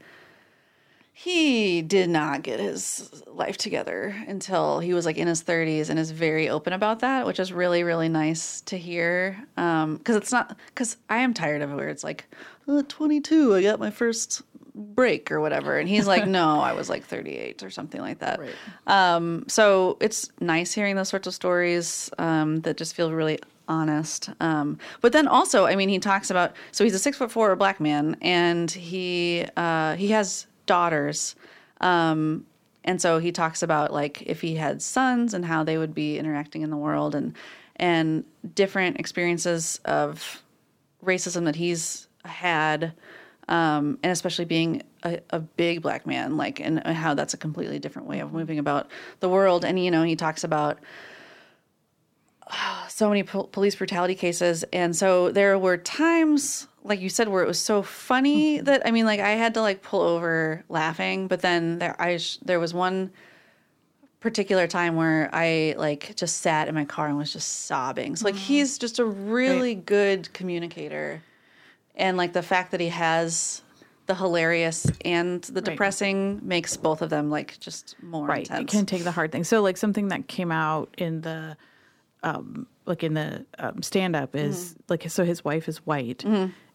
[1.22, 6.00] he did not get his life together until he was like in his 30s and
[6.00, 10.56] is very open about that which is really really nice to hear because it's not
[10.68, 12.24] because i am tired of it where it's like
[12.70, 16.90] "Uh, 22 i got my first break or whatever and he's like no i was
[16.90, 18.40] like 38 or something like that.
[18.88, 24.30] Um, so it's nice hearing those sorts of stories um, that just feel really honest
[24.40, 27.54] um, but then also i mean he talks about so he's a six foot four
[27.58, 31.36] black man and he uh, he has daughters.
[31.82, 32.46] Um,
[32.84, 36.20] and so he talks about like if he had sons and how they would be
[36.20, 37.36] interacting in the world and
[37.76, 40.44] and different experiences of
[41.04, 42.94] racism that he's had
[43.48, 47.80] um, and especially being a, a big black man like and how that's a completely
[47.80, 49.66] different way of moving about the world.
[49.66, 50.78] And you know he talks about
[52.90, 54.64] so many pol- police brutality cases.
[54.72, 58.92] And so there were times like you said where it was so funny that i
[58.92, 62.60] mean like i had to like pull over laughing but then there i sh- there
[62.60, 63.12] was one
[64.20, 68.16] particular time where i like just sat in my car and was just sobbing.
[68.18, 71.22] So like he's just a really good communicator.
[71.96, 73.62] And like the fact that he has
[74.08, 78.40] the hilarious and the depressing makes both of them like just more right.
[78.40, 78.74] intense.
[78.74, 79.46] It can take the hard thing.
[79.46, 81.56] So like something that came out in the
[82.24, 84.82] um like in the um, stand up is Mm-hmm.
[84.90, 86.26] like so his wife is white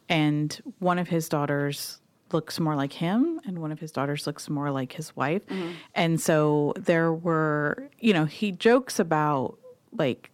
[0.09, 2.01] and one of his daughters
[2.33, 5.47] looks more like him and one of his daughters looks more like his wife.
[5.47, 5.73] Mm-hmm.
[5.95, 9.59] And so there were, you know, he jokes about
[9.93, 10.31] like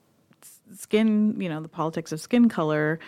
[0.74, 2.98] skin, you know, the politics of skin color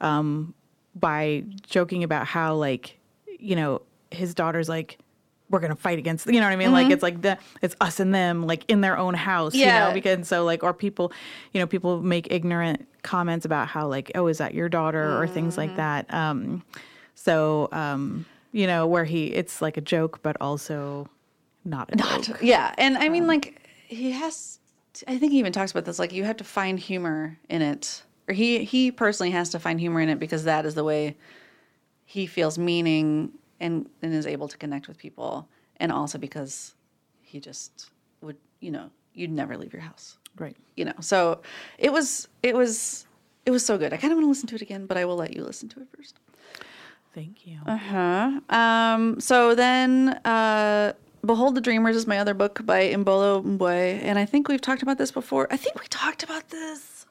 [0.00, 0.54] um
[0.94, 2.98] by joking about how like
[3.38, 4.98] you know his daughter's like
[5.52, 6.72] we're gonna fight against you know what I mean?
[6.72, 9.94] Like it's like the it's us and them like in their own house you know?
[9.94, 11.12] Because so like or people
[11.52, 15.28] you know people make ignorant comments about how like oh is that your daughter or
[15.28, 16.12] things like that.
[16.12, 16.64] Um
[17.14, 21.08] so um you know where he it's like a joke but also
[21.64, 22.38] not a joke.
[22.42, 24.58] Yeah, and I mean, like he has.
[25.08, 25.98] I think he even talks about this.
[25.98, 29.80] Like you have to find humor in it, or he he personally has to find
[29.80, 31.16] humor in it because that is the way
[32.04, 35.48] he feels meaning and and is able to connect with people,
[35.78, 36.74] and also because
[37.22, 40.92] he just would, you know, you'd never leave your house, right you know.
[41.00, 41.40] So
[41.78, 43.06] it was it was
[43.46, 43.92] it was so good.
[43.92, 45.68] I kind of want to listen to it again, but I will let you listen
[45.70, 46.18] to it first.
[47.14, 48.40] thank you Uh-huh.
[48.50, 50.92] Um, so then, uh,
[51.24, 54.00] Behold the Dreamers is my other book by Imbolo Mbue.
[54.02, 55.46] And I think we've talked about this before.
[55.52, 57.01] I think we talked about this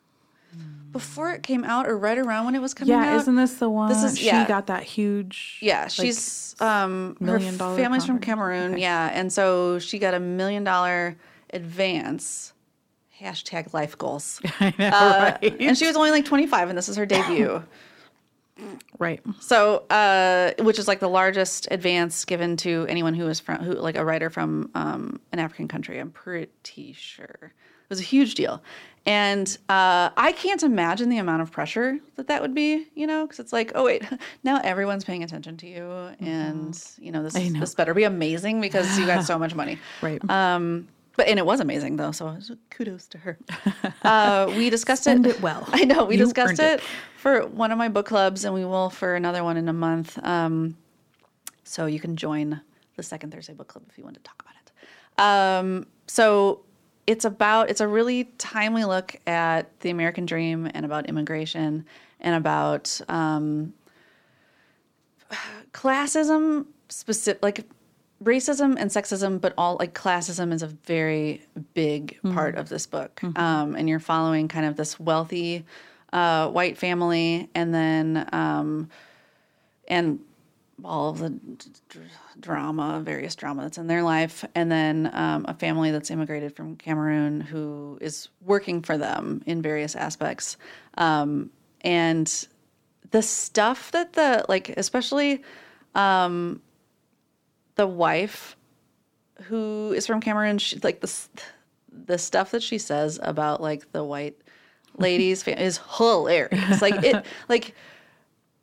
[0.92, 3.02] before it came out or right around when it was coming out.
[3.04, 4.48] yeah isn't this the one This is- she yeah.
[4.48, 8.26] got that huge Yeah, like, she's um her million dollar family's from contract?
[8.26, 8.78] Cameroon.
[8.78, 11.18] Yeah, and so she got a million dollar
[11.54, 12.54] advance.
[13.20, 14.42] Hashtag life goals.
[14.60, 15.56] I know, Uh, right?
[15.62, 17.64] and she was only like 25, and this is her debut.
[19.00, 23.58] right So, uh, which is like the largest advance given to anyone who is from,
[23.64, 26.00] who like a writer from um, an African country.
[26.00, 28.62] I'm pretty sure it was a huge deal,
[29.06, 32.88] and uh, I can't imagine the amount of pressure that that would be.
[32.94, 34.04] You know, because it's like, oh wait,
[34.44, 35.84] now everyone's paying attention to you,
[36.20, 37.54] and you know this Mm-hmm.
[37.54, 37.60] Know.
[37.62, 39.80] this better be amazing because you got so much money.
[40.02, 40.88] right Um,
[41.18, 42.38] but and it was amazing though, so
[42.70, 43.38] kudos to her.
[44.04, 45.24] Uh, we discussed it.
[45.28, 45.64] it well.
[45.72, 46.80] I know we You discussed it.
[46.80, 46.82] it.
[47.18, 50.18] for one of my book clubs, and we will for another one in a month.
[50.26, 50.76] Um,
[51.64, 52.62] so you can join
[52.96, 55.60] the second Thursday book club if you want to talk about it.
[55.66, 56.62] Um, so
[57.12, 61.86] it's about it's a really timely look at the American dream and about immigration
[62.22, 63.74] and about um,
[65.74, 67.66] classism specific like
[68.24, 71.42] racism and sexism but all like classism is a very
[71.74, 73.22] big part of this book.
[73.36, 75.66] Um, and you're following kind of this wealthy
[76.14, 78.90] uh, white family and then um,
[79.90, 80.22] and
[80.86, 81.38] all of the
[82.40, 86.76] drama, various drama that's in their life, and then um, a family that's immigrated from
[86.76, 90.58] Cameroon who is working for them in various aspects,
[90.98, 91.50] um,
[91.82, 92.48] and
[93.12, 95.44] the stuff that the like, especially
[95.96, 96.62] um,
[97.76, 98.56] the wife
[99.44, 101.12] who is from Cameroon, she, like the
[102.06, 104.40] the stuff that she says about like the white
[104.98, 106.82] ladies fa- is hilarious.
[106.82, 107.76] Like it, like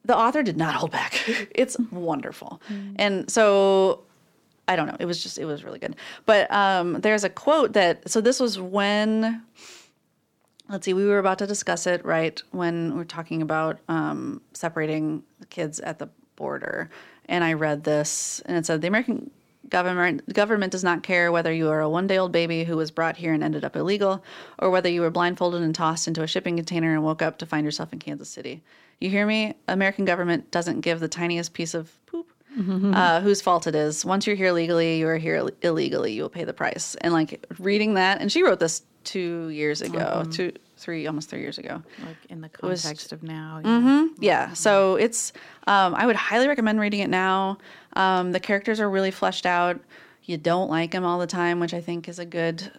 [0.09, 1.23] the author did not hold back.
[1.55, 2.61] It's wonderful.
[2.97, 4.03] And so
[4.67, 4.97] I don't know.
[4.99, 5.97] It was just it was really good.
[6.27, 9.43] But um, there's a quote that so this was when
[10.69, 14.41] let's see, we were about to discuss it right when we are talking about um,
[14.53, 16.91] separating kids at the border,
[17.27, 19.31] and I read this, and it said the American
[19.69, 22.91] government government does not care whether you are a one day old baby who was
[22.91, 24.23] brought here and ended up illegal,
[24.59, 27.47] or whether you were blindfolded and tossed into a shipping container and woke up to
[27.47, 28.63] find yourself in Kansas City.
[29.01, 29.55] You hear me?
[29.69, 32.27] American government doesn't give the tiniest piece of poop
[32.59, 34.05] uh, whose fault it is.
[34.05, 36.13] Once you're here legally, you are here illegally.
[36.13, 36.97] You will pay the price.
[36.97, 41.41] And like reading that, and she wrote this two years ago, two, three, almost three
[41.41, 41.83] years ago.
[42.05, 45.33] like in the was- context of now Mm-hmm, Yeah, so it's.
[45.69, 47.59] Um, I would highly recommend reading it now.
[47.95, 49.81] Um, the characters are really fleshed out.
[50.25, 52.73] You don't like them all the time, which I think is a good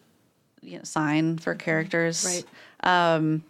[0.61, 2.43] you know, sign for characters.
[2.83, 3.15] Right.
[3.15, 3.43] Um,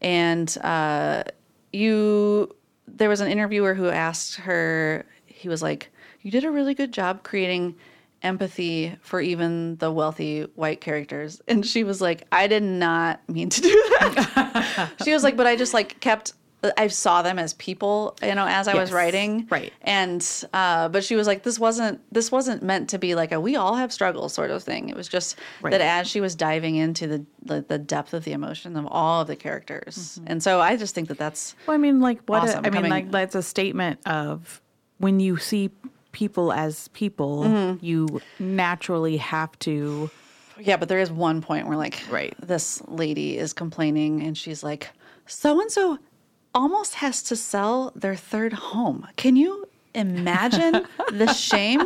[0.00, 1.24] and uh,
[1.72, 2.54] you,
[2.86, 5.06] there was an interviewer who asked her.
[5.26, 7.76] He was like, "You did a really good job creating."
[8.24, 13.48] empathy for even the wealthy white characters and she was like i did not mean
[13.48, 16.32] to do that she was like but i just like kept
[16.76, 19.72] i saw them as people you know as i was writing right.
[19.82, 23.40] and uh but she was like this wasn't this wasn't meant to be like a
[23.40, 25.70] we all have struggles sort of thing it was just Right.
[25.72, 29.22] that as she was diving into the, the the depth of the emotion of all
[29.22, 32.42] of the characters and so i just think that that's Well, I mean, like what?
[32.42, 32.64] Awesome.
[32.64, 34.60] A, I mean, like that's a statement of
[34.98, 35.70] when you see
[36.12, 37.84] people as people, Mm-hmm.
[37.84, 40.10] you naturally have to.
[40.60, 42.34] Yeah, but there is one point where like Right.
[42.40, 44.90] this lady is complaining and she's like,
[45.26, 45.98] so and so
[46.54, 49.06] almost has to sell their third home.
[49.16, 51.80] Can you imagine the shame?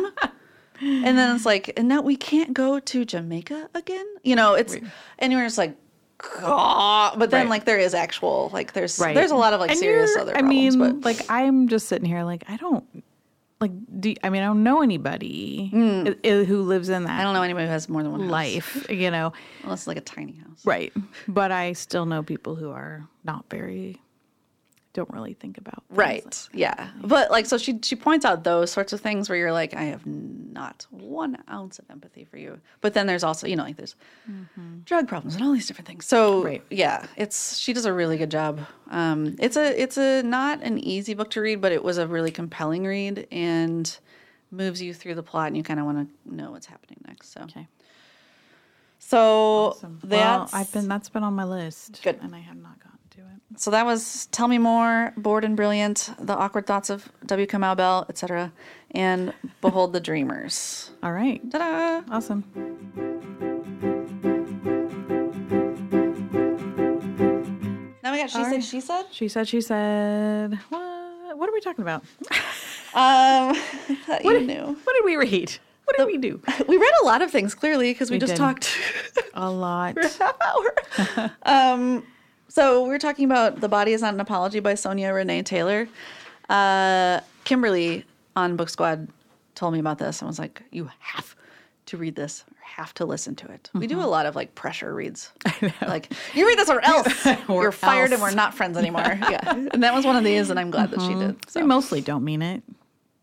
[0.81, 4.05] And then it's like, and now we can't go to Jamaica again.
[4.23, 4.75] You know, it's
[5.19, 5.75] and you're just like,
[6.17, 7.17] God.
[7.19, 7.49] But then Right.
[7.49, 9.15] like there is actual like there's Right.
[9.15, 10.77] there's a lot of like And serious other I problems.
[10.77, 12.83] mean, but like I'm just sitting here, like I don't.
[13.59, 16.15] Like, do I mean I don't know anybody mm.
[16.23, 17.19] i- who lives in that.
[17.19, 18.29] I don't know anybody who has more than one house.
[18.31, 19.33] life, you know.
[19.63, 20.63] Unless it's like a tiny house.
[20.63, 20.93] Right.
[21.27, 23.99] But I still know people who are not very
[24.97, 25.83] don't really think about.
[25.89, 26.25] Right.
[26.25, 26.89] like- yeah.
[27.01, 29.83] But like so she she points out those sorts of things where you're like, I
[29.83, 32.59] have not one ounce of empathy for you.
[32.81, 33.95] But then there's also, you know, like there's
[34.85, 36.05] drug problems and all these different things.
[36.05, 36.63] So Right.
[36.71, 38.59] yeah, it's she does a really good job.
[38.89, 42.07] Um it's a it's a not an easy book to read, but it was a
[42.07, 43.85] really compelling read and
[44.49, 47.33] moves you through the plot and you kind of want to know what's happening next.
[47.33, 47.67] So Okay.
[48.97, 49.19] so
[49.77, 49.99] Awesome.
[50.03, 52.01] that's well, I've been that's been on my list.
[52.03, 52.17] Good.
[52.23, 52.83] And I have not it.
[53.55, 57.47] So that was Tell Me More, Bored and Brilliant, The Awkward Thoughts of W.
[57.47, 58.51] Kamau Bell, etc.,
[58.91, 60.91] and Behold the Dreamers.
[61.01, 61.41] All right.
[61.51, 62.03] Ta-da!
[62.13, 62.43] Awesome.
[68.03, 68.63] Now we got She All Said, right.
[68.63, 69.03] She Said.
[69.11, 72.03] She said she said what what are we talking about?
[72.93, 73.57] Um, I
[74.07, 74.63] thought you knew.
[74.83, 75.51] What did we read?
[75.83, 76.41] What did we do?
[76.67, 78.37] We read a lot of things, clearly, because we, We just did.
[78.37, 78.75] talked
[79.35, 79.93] A lot.
[79.93, 81.31] for a half hour.
[81.43, 82.07] um,
[82.47, 85.87] so we were talking about The Body is Not an Apology by Sonya Renee Taylor.
[86.49, 88.05] Uh, Kimberly
[88.35, 89.07] on Book Squad
[89.55, 91.35] told me about this and was like, you have
[91.87, 93.69] to read this or have to listen to it.
[93.73, 95.31] We do a lot of like pressure reads.
[95.81, 99.01] Like, you read this or else Or you're fired and we're not friends anymore.
[99.29, 99.53] yeah.
[99.73, 101.35] And that was one of these, and I'm glad that she did.
[101.35, 101.65] We So.
[101.65, 102.61] mostly don't mean it,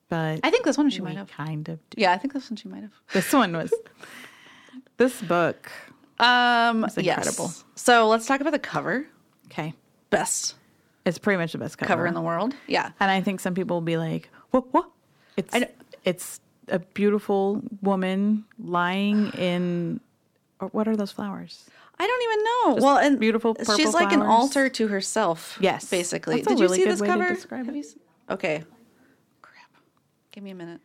[0.08, 1.28] but I think this one she might have.
[1.30, 2.00] kind of do.
[2.00, 2.92] Yeah, I think this one she might have.
[3.12, 3.72] This one was
[4.96, 5.70] this book.
[6.18, 7.18] Um, It's yes.
[7.18, 7.52] incredible.
[7.74, 9.06] So let's talk about the cover.
[9.46, 9.74] Okay.
[10.10, 10.54] Best
[11.04, 12.54] It's pretty much the best cover, cover in the world.
[12.66, 12.90] Yeah.
[13.00, 14.72] And I think some people will be like, "What?
[14.72, 14.90] What?"
[15.36, 15.54] It's
[16.04, 20.00] it's a beautiful woman lying in.
[20.60, 21.68] Or what are those flowers?
[21.98, 22.84] I don't even know.
[22.86, 25.58] well, and beautiful purple She's like an altar to herself.
[25.60, 25.88] Yes.
[25.88, 26.36] basically.
[26.36, 27.64] That's Did really you see good this cover?
[27.64, 27.84] Have you
[28.30, 28.64] okay.
[29.42, 29.70] Crap.
[30.32, 30.80] Give me a minute.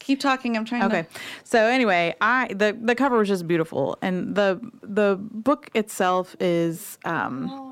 [0.00, 0.56] Keep talking.
[0.56, 1.02] I'm trying to Okay.
[1.02, 1.20] to.
[1.44, 6.98] So anyway, I the the cover was just beautiful, and the the book itself is.
[7.04, 7.66] um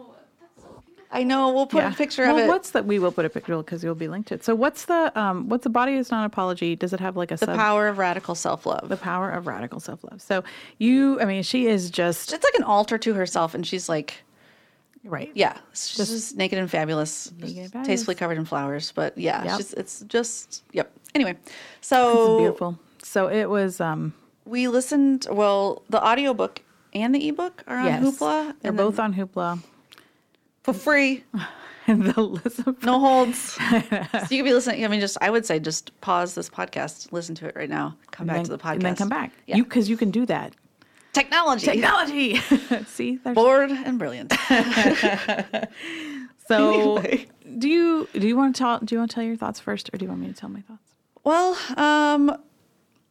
[1.11, 1.55] I know.
[1.55, 1.91] We'll put yeah.
[1.93, 2.49] a picture well, of it.
[2.49, 2.83] What's the?
[2.83, 4.45] We will put a picture because you'll be linked to it.
[4.45, 6.77] So what's the um what's the body is not apology?
[6.77, 7.57] Does it have like a the sub?
[7.57, 8.91] power of radical self love.
[8.91, 10.21] the power of radical self love.
[10.21, 10.45] So
[10.77, 14.23] you, I mean, she is just It's like an altar to herself, and she's like,
[15.03, 15.31] right.
[15.35, 17.87] yeah, she's just, naked and fabulous, Naked and fabulous.
[17.87, 18.93] tastefully covered in flowers.
[18.93, 19.57] But yeah, Yep.
[19.57, 20.93] she's, it's just yep.
[21.15, 21.37] Anyway,
[21.81, 22.79] so beautiful.
[23.03, 23.81] So it was.
[23.81, 25.27] um we listened.
[25.31, 26.63] Well, the audiobook
[26.95, 28.55] and the ebook are on Yes, Hoopla.
[28.61, 29.63] They're and both on Hoopla.
[30.63, 31.25] for free.
[31.91, 32.77] And the listen.
[32.83, 33.39] No holds.
[33.55, 33.71] so
[34.31, 34.85] you could be listening.
[34.85, 37.97] I mean, just I would say just pause this podcast, listen to it right now,
[38.11, 39.33] come back then, to the podcast, and then come back.
[39.47, 39.57] Yeah.
[39.57, 40.55] You because you can do that.
[41.15, 42.37] Technology, Technology.
[42.87, 44.35] See, there's bored and brilliant.
[46.47, 46.99] so.
[46.99, 47.27] Anyway.
[47.57, 49.89] Do you do you want to tell do you want to tell your thoughts first,
[49.91, 50.83] or do you want me to tell my thoughts?
[51.29, 52.35] Well, um,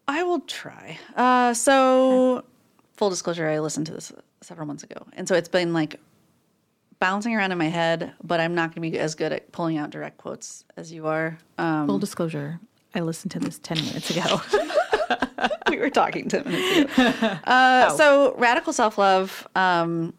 [0.08, 0.98] I will try.
[1.16, 2.44] Uh, so,
[2.96, 6.00] full disclosure, I listened to this several months ago, and so it's been like
[6.98, 8.14] bouncing around in my head.
[8.24, 11.06] But I'm not going to be as good at pulling out direct quotes as you
[11.06, 11.38] are.
[11.60, 12.60] Um, Full disclosure,
[12.96, 14.42] I listened to this ten minutes ago.
[15.70, 17.38] we were talking 10 minutes ago.
[17.44, 20.16] Uh, So, radical self love um,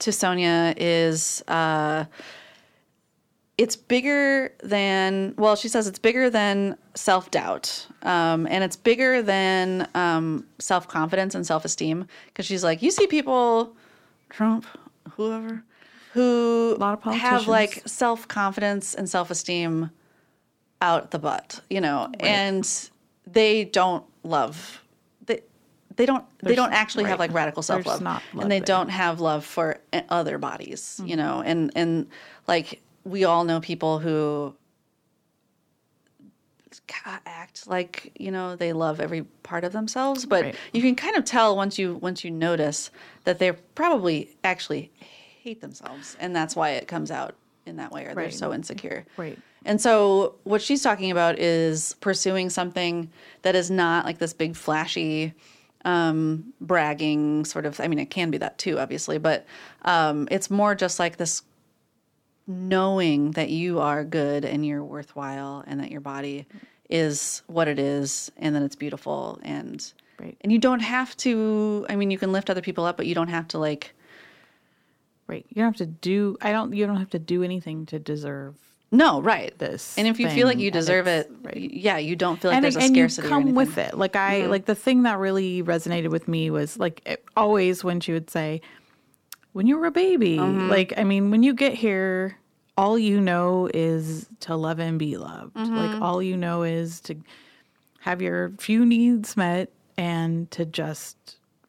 [0.00, 2.04] to Sonya is uh,
[3.58, 7.86] it's bigger than, well, she says it's bigger than self doubt.
[8.02, 12.06] Um, and it's bigger than um, self confidence and self esteem.
[12.28, 13.76] Because she's like, you see people,
[14.30, 14.64] Trump,
[15.16, 15.64] whoever,
[16.12, 19.90] who a lot of have like self confidence and self esteem
[20.80, 22.90] out the butt, you know, and
[23.26, 24.82] they don't love
[25.26, 25.42] they
[25.96, 28.60] they don't they don't actually have like radical self love, There's not love and they
[28.60, 28.66] there.
[28.66, 31.48] don't have love for uh, other bodies, you know, Mm-hmm.
[31.48, 32.06] and and
[32.46, 34.54] like we all know people who
[37.26, 40.54] act like you know they love every part of themselves but Right.
[40.72, 42.90] you can kind of tell once you once you notice
[43.24, 47.34] that they're probably actually hate themselves and that's why it comes out
[47.66, 49.38] in that way or they're so insecure Right.
[49.64, 53.10] and so what she's talking about is pursuing something
[53.42, 55.32] that is not like this big flashy
[55.84, 59.46] um bragging sort of i mean it can be that too obviously but
[59.82, 61.42] um it's more just like this
[62.48, 66.46] knowing that you are good and you're worthwhile and that your body
[66.90, 70.36] is what it is and that it's beautiful and Right.
[70.40, 73.14] and you don't have to i mean you can lift other people up but you
[73.14, 73.94] don't have to like
[75.28, 75.44] Right.
[75.50, 76.38] You don't have to do.
[76.40, 76.72] I don't.
[76.72, 78.54] You don't have to do anything to deserve.
[78.90, 81.54] no right This and if you feel like you deserve it right.
[81.54, 83.92] yeah you don't feel like and there's a and scarcity you come with it.
[83.98, 84.50] Like I mm-hmm.
[84.50, 88.30] like the thing that really resonated with me was like it, always when she would
[88.30, 88.62] say,
[89.58, 90.70] "When you were a baby." Mm-hmm.
[90.70, 92.38] Like I mean, when you get here,
[92.76, 95.56] all you know is to love and be loved.
[95.56, 95.76] Mm-hmm.
[95.76, 97.16] Like all you know is to
[97.98, 101.16] have your few needs met and to just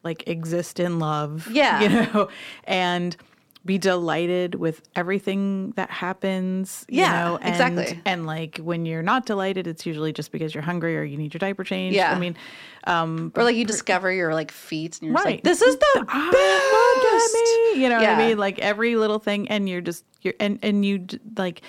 [0.04, 1.48] like exist in love.
[1.52, 1.82] Yeah.
[1.82, 2.28] You know,
[2.62, 3.16] and
[3.64, 6.86] be delighted with everything that happens.
[6.88, 8.00] You Yeah, know, and, exactly.
[8.06, 11.34] And like when you're not delighted, it's usually just because you're hungry or you need
[11.34, 11.96] your diaper changed.
[11.96, 12.12] Yeah.
[12.12, 12.36] I mean,
[12.84, 15.44] um, Or like you discover your like feet and you're just like, Right.
[15.44, 16.30] this is the ah,
[17.02, 17.78] best.
[17.78, 18.38] You know what I mean?
[18.38, 21.06] Like every little thing, and you're just you're and and you
[21.36, 21.62] like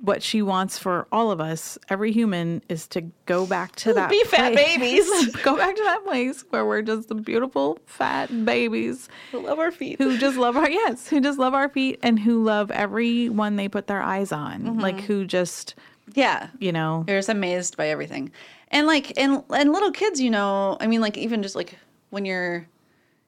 [0.00, 4.08] what she wants for all of us, every human, is to go back to that
[4.10, 4.66] Be fat place.
[4.78, 5.36] babies.
[5.42, 9.72] go back to that place where we're just the beautiful fat babies who love our
[9.72, 9.98] feet.
[10.00, 13.68] who just love our yes, who just love our feet and who love everyone they
[13.68, 14.80] put their eyes on, Mm-hmm.
[14.80, 15.74] like who just
[16.14, 16.48] Yeah.
[16.60, 18.30] you know You're just amazed by everything.
[18.70, 21.76] And like and and little kids, you know, I mean like even just like
[22.10, 22.68] when you're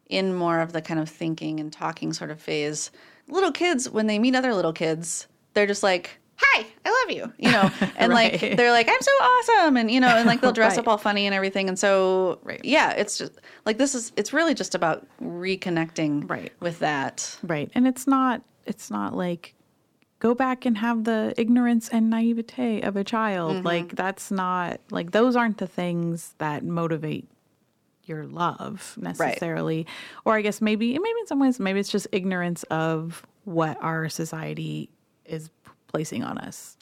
[0.09, 2.91] in more of the kind of thinking and talking sort of phase,
[3.29, 7.33] little kids when they meet other little kids, they're just like Hi, I love you,
[7.39, 10.53] you know, and like they're like, I'm so awesome, and you know, and like they'll
[10.53, 10.79] dress Right.
[10.81, 12.61] up all funny and everything, and so Right.
[12.65, 13.33] yeah, it's just
[13.67, 16.53] like this is it's really just about reconnecting Right.
[16.61, 17.39] with that.
[17.43, 17.71] Right.
[17.75, 19.55] And it's not it's not like
[20.19, 23.57] go back and have the ignorance and naivete of a child.
[23.57, 23.67] Mm-hmm.
[23.67, 27.29] Like that's not like those aren't the things that motivate
[28.05, 29.87] your love necessarily.
[30.25, 34.09] Or I guess maybe maybe in some ways maybe it's just ignorance of what our
[34.09, 34.91] society
[35.25, 35.49] is
[35.91, 36.77] placing on us.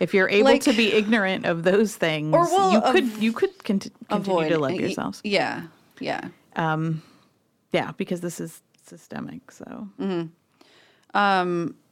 [0.00, 3.32] If you're able Like- to be ignorant of those things, Or, well, you could you
[3.32, 5.20] could cont- continue to love yourselves.
[5.24, 5.62] Yeah,
[6.00, 6.28] yeah.
[6.56, 9.50] Yeah, because this is systemic.
[9.50, 9.88] So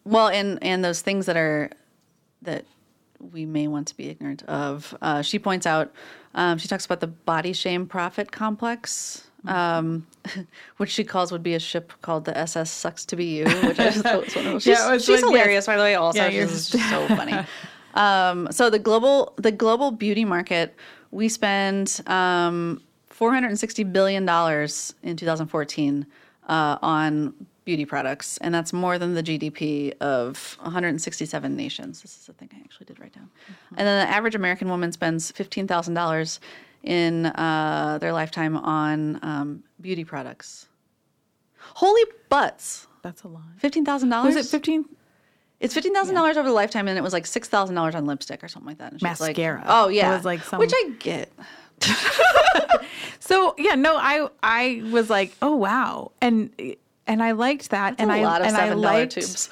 [0.05, 1.71] Well, and and those things that are
[2.43, 2.65] that
[3.21, 4.97] we may want to be ignorant of.
[5.03, 5.93] Uh, she points out.
[6.35, 9.30] Um, she talks about the body shame profit complex.
[9.47, 10.07] Um,
[10.77, 13.79] which she calls would be a ship called the SS Sucks to Be You, which
[13.81, 14.63] I just thought was one of those.
[14.65, 15.95] She's, Yeah, was she's like, hilarious, by the way.
[15.95, 17.35] Also, Yeah, she's just so funny.
[17.95, 20.77] Um, so the global the global beauty market,
[21.11, 26.07] we spend um, 460 billion dollars in 2014
[26.49, 27.35] uh, on
[27.65, 32.03] beauty products, and that's more than the GDP of 167 nations.
[32.03, 33.29] This is the thing I actually did write down.
[33.77, 36.39] And then the average American woman spends fifteen thousand dollars
[36.83, 40.67] in uh, their lifetime on um, beauty products.
[41.75, 42.87] Holy butts!
[43.03, 43.43] that's a lot.
[43.59, 44.35] Fifteen thousand dollars.
[44.35, 44.85] Was it 15
[45.61, 48.07] It's fifteen thousand dollars over the lifetime, and it was like six thousand dollars on
[48.07, 48.93] lipstick or something like that.
[48.93, 49.65] And she's like, Mascara.
[49.67, 51.31] oh It was like some- which I get.
[53.21, 56.51] So yeah, no, I I was like, oh wow, and
[57.07, 59.49] and I liked that, and a I lot of and I liked tubes.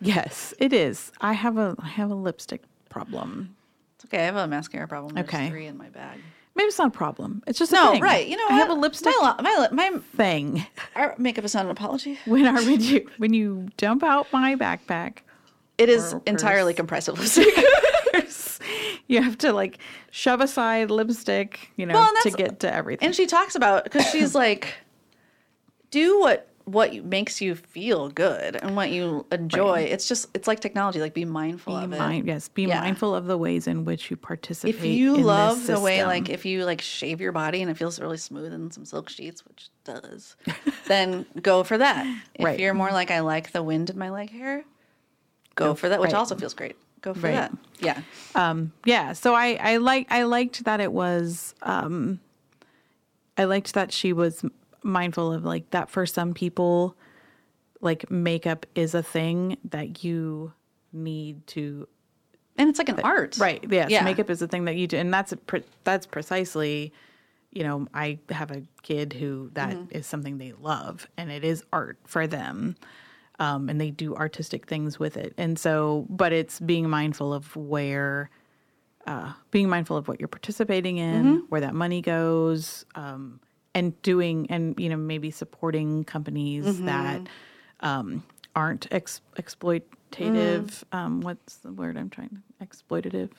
[0.00, 1.12] yes, it is.
[1.20, 3.54] I have a I have a lipstick problem.
[3.96, 4.22] It's okay.
[4.22, 5.14] I have a mascara problem.
[5.14, 5.48] There's Okay.
[5.48, 6.18] three in my bag.
[6.56, 7.42] Maybe it's not a problem.
[7.46, 8.26] It's just a No, right?
[8.26, 10.66] You know, I have a lipstick My, my, my thing.
[10.94, 12.18] our makeup is not an apology.
[12.26, 15.18] When are when you when you dump out my backpack,
[15.78, 17.46] It is entirely compressed lipstick.
[19.06, 19.78] you have to like
[20.10, 23.06] shove aside lipstick, you know, Well, to get to everything.
[23.06, 24.74] and she talks about because she's like,
[25.90, 29.80] do what what makes you feel good and what you enjoy.
[29.80, 31.00] It's just it's like technology.
[31.00, 32.26] Like be mindful be of it.
[32.26, 32.80] yes, be Yeah.
[32.80, 34.74] mindful of the ways in which you participate.
[34.76, 37.98] if you love the way like if you like shave your body and it feels
[38.00, 40.36] really smooth and some silk sheets which does
[40.86, 42.60] then go for that if Right.
[42.60, 44.62] you're more like i like the wind in my leg hair
[45.54, 46.18] go for that which right.
[46.18, 47.32] also feels great go for Right.
[47.34, 48.00] that yeah
[48.34, 52.20] um yeah so i i like i liked that it was um
[53.36, 54.44] i liked that she was
[54.82, 56.96] mindful of like that for some people
[57.80, 60.52] like makeup is a thing that you
[60.92, 61.86] need to
[62.58, 64.96] and it's like an art right yes yeah makeup is a thing that you do
[64.96, 66.92] and that's a, pre- that's precisely
[67.52, 69.96] you know i have a kid who that Mm-hmm.
[69.96, 72.76] is something they love and it is art for them
[73.38, 77.54] um, and they do artistic things with it and so but it's being mindful of
[77.56, 78.28] where
[79.06, 81.46] uh, being mindful of what you're participating in Mm-hmm.
[81.48, 83.40] where that money goes um,
[83.74, 86.86] and doing and you know maybe supporting companies Mm-hmm.
[86.86, 87.20] that
[87.80, 88.22] um,
[88.54, 90.84] aren't ex- exploitative Mm.
[90.92, 93.30] um, what's the word i'm trying to exploitative?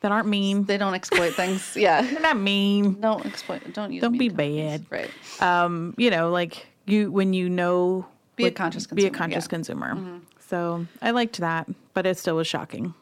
[0.00, 0.64] That aren't mean.
[0.64, 1.76] They don't exploit things.
[1.76, 2.02] Yeah.
[2.02, 3.00] They're not mean.
[3.00, 4.80] Don't exploit don't use Don't be companies.
[4.80, 4.86] bad.
[4.90, 5.10] right.
[5.42, 9.44] Um, you know like you when you know Be a conscious be a consumer, conscious
[9.44, 9.48] yeah.
[9.48, 10.20] consumer.
[10.48, 12.94] So i liked that but it still was shocking.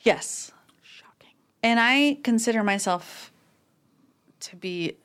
[0.00, 0.52] Yes.
[0.82, 1.34] Shocking.
[1.62, 3.30] And i consider myself
[4.40, 4.96] to be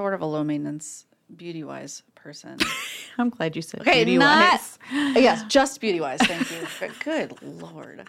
[0.00, 1.04] sort of a low maintenance
[1.36, 2.56] beauty wise person
[3.18, 4.78] i'm glad you said Okay, beauty not wise.
[5.14, 6.18] yes, just beauty wise.
[6.22, 6.66] Thank you.
[6.80, 8.08] Good- Good lord,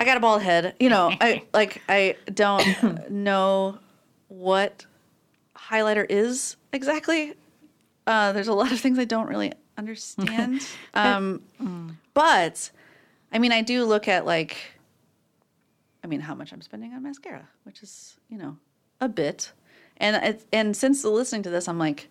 [0.00, 0.74] I got a bald head.
[0.80, 3.78] You know, I like I don't know
[4.26, 4.84] what
[5.56, 7.34] highlighter is exactly.
[8.08, 10.66] Uh, there's a lot of things I don't really understand.
[10.94, 12.70] um, but
[13.32, 14.56] I mean, I do look at like,
[16.02, 18.56] I mean, how much I'm spending on mascara, which is you know
[19.00, 19.52] a bit,
[19.98, 22.08] and it's and since listening to this, I'm like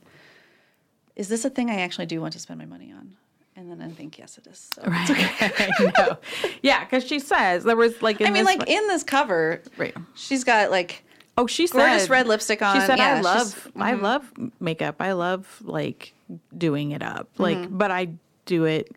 [1.16, 3.16] is this a thing I actually do want to spend my money on?
[3.56, 4.70] And then I think, yes, it is.
[4.76, 4.82] So.
[4.86, 5.72] Right.
[5.98, 6.18] no.
[6.62, 8.20] Yeah, because she says there was like.
[8.20, 9.96] In I mean, like in this cover, Right.
[10.14, 11.06] she's got like
[11.38, 12.76] Oh, she gorgeous said red lipstick on.
[12.76, 14.02] She said, Yeah, "I love, I mhm.
[14.02, 14.96] love makeup.
[15.00, 16.14] I love like
[16.58, 17.30] doing it up.
[17.38, 17.78] Like, Mm-hmm.
[17.78, 18.10] but I
[18.46, 18.94] do it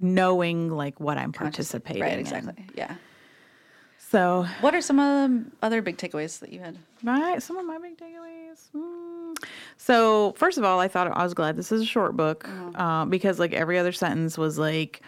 [0.00, 2.20] knowing like what I'm participating right, in.
[2.20, 2.66] exactly.
[2.74, 2.94] Yeah.
[4.14, 6.78] So, What are some um, other big takeaways that you had?
[7.02, 8.60] my some of my big takeaways.
[8.72, 9.34] Mm.
[9.76, 12.76] So, first of all, I thought I was glad this is a short book Mm-hmm.
[12.80, 15.00] uh, because like every other sentence was like,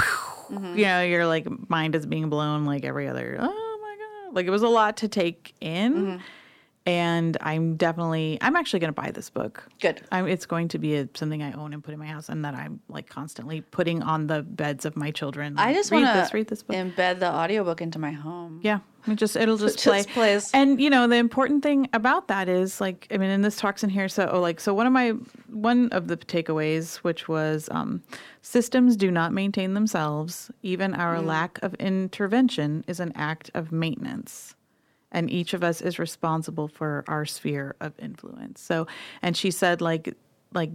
[0.00, 0.76] Mm-hmm.
[0.76, 3.38] you know, your like mind is being blown like every other.
[3.40, 4.34] Oh my god!
[4.34, 5.92] Like it was a lot to take in.
[5.94, 6.16] Mm-hmm.
[6.86, 9.66] And I'm definitely, I'm actually going to buy this book.
[9.80, 10.02] Good.
[10.12, 12.44] I'm, it's going to be a, something I own and put in my house, and
[12.44, 15.54] that I'm like constantly putting on the beds of my children.
[15.56, 16.76] I just want to read this book.
[16.76, 18.60] embed the audiobook into my home.
[18.62, 20.12] yeah, it just it'll just, Just play.
[20.12, 20.50] plays.
[20.52, 23.82] And you know the important thing about that is like I mean, and this talks
[23.82, 24.08] in here.
[24.08, 25.10] So oh, like so one of my
[25.48, 28.02] one of the takeaways, which was um,
[28.42, 30.50] systems do not maintain themselves.
[30.62, 31.26] Even our Mm.
[31.26, 34.54] lack of intervention is an act of maintenance
[35.14, 38.60] and each of us is responsible for our sphere of influence.
[38.60, 38.86] So,
[39.22, 40.14] and she said, like,
[40.52, 40.70] like,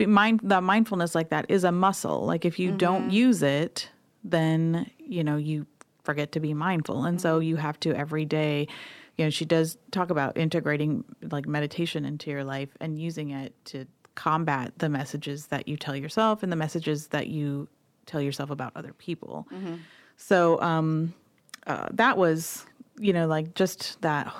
[0.00, 2.24] mind the mindfulness like that is a muscle.
[2.24, 3.90] Like, if you don't use it,
[4.22, 5.66] then you know you
[6.04, 8.68] forget to be mindful, and so you have to every day.
[9.16, 13.54] You know, she does talk about integrating like meditation into your life and using it
[13.66, 17.68] to combat the messages that you tell yourself and the messages that you
[18.06, 19.46] tell yourself about other people.
[20.16, 21.14] So, um,
[21.66, 22.66] uh, that was
[22.98, 24.32] you know like just that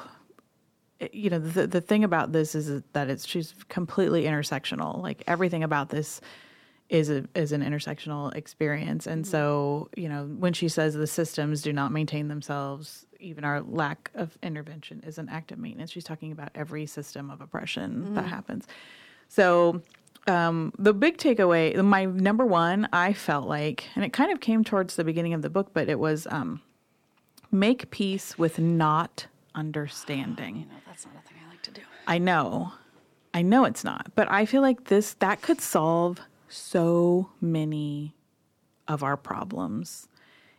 [1.13, 5.03] you know the the thing about this is that it's she's completely intersectional.
[5.03, 6.21] Like everything about this
[6.89, 9.07] is a is an intersectional experience.
[9.07, 13.63] And so you know when she says the systems do not maintain themselves even our
[13.63, 15.91] lack of intervention is an act of maintenance.
[15.91, 18.67] She's talking about every system of oppression that happens.
[19.29, 19.81] So
[20.27, 24.65] um, the big takeaway my number one i felt like and it kind of came
[24.65, 26.63] towards the beginning of the book but it was um,
[27.55, 31.83] make peace with not understanding You know, that's not a thing I like to do.
[32.07, 32.73] I know.
[33.33, 34.11] I know it's not.
[34.15, 38.15] But I feel like this that could solve so many
[38.87, 40.09] of our problems.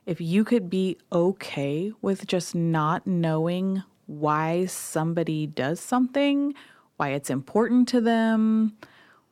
[0.05, 6.53] If you could be okay with just not knowing why somebody does something,
[6.97, 8.77] why it's important to them,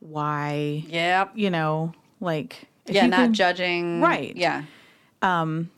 [0.00, 4.00] why yeah, you know, like if Yeah, not can- judging.
[4.00, 4.34] Right.
[4.36, 4.64] Yeah.
[5.22, 5.70] Um.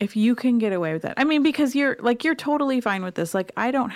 [0.00, 1.14] If you can get away with that.
[1.16, 3.34] I mean, because you're like you're totally fine with this.
[3.34, 3.92] Like I don't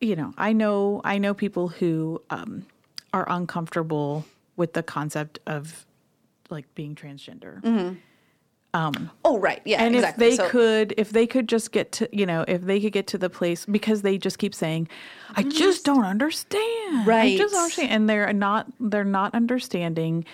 [0.00, 2.66] you know, I know I know people who um
[3.12, 4.24] are uncomfortable
[4.56, 5.86] with the concept of
[6.50, 7.96] like being transgender.
[8.74, 9.60] um Oh, right.
[9.64, 9.82] Yeah.
[9.82, 10.26] And exactly.
[10.26, 12.92] if they So- could if they could just get to, you know, if they could
[12.92, 14.88] get to the place because they just keep saying
[15.34, 17.06] I just don't understand.
[17.06, 17.34] right?
[17.34, 20.24] I just understand and they're not they're not understanding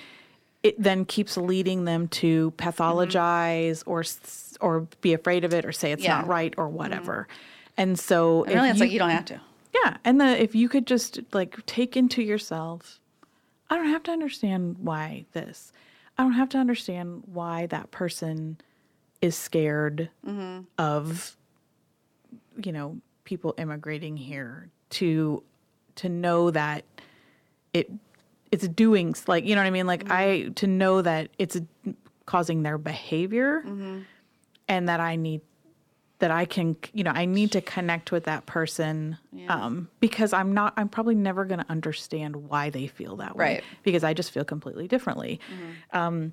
[0.65, 5.71] it then keeps leading them to pathologize or s- or be afraid of it or
[5.73, 6.11] say it's Mm-hmm.
[6.11, 6.19] Yeah.
[6.19, 6.29] Mm-hmm.
[6.29, 7.29] not right or whatever.
[7.77, 9.41] And so And really, if it's like you don't have to.
[9.85, 12.99] yeah, and the if you could just like take into yourself,
[13.71, 15.73] I don't have to understand why this.
[16.17, 18.57] I don't have to understand why that person
[19.21, 20.63] is scared Mm-hmm.
[20.79, 21.37] of
[22.65, 25.43] you know people immigrating here to
[25.97, 26.85] to know that
[27.73, 27.91] it
[28.55, 31.61] it's doing like you know what I mean like I to know that it's
[32.27, 33.63] causing their behavior
[34.69, 35.43] and that I need
[36.21, 40.55] that I can, you know, I need to connect with that person um, because I'm
[40.55, 43.45] not, I'm probably never going to understand why they feel that way.
[43.45, 43.65] Right.
[43.83, 45.39] Because I just feel completely differently.
[45.93, 46.33] Um,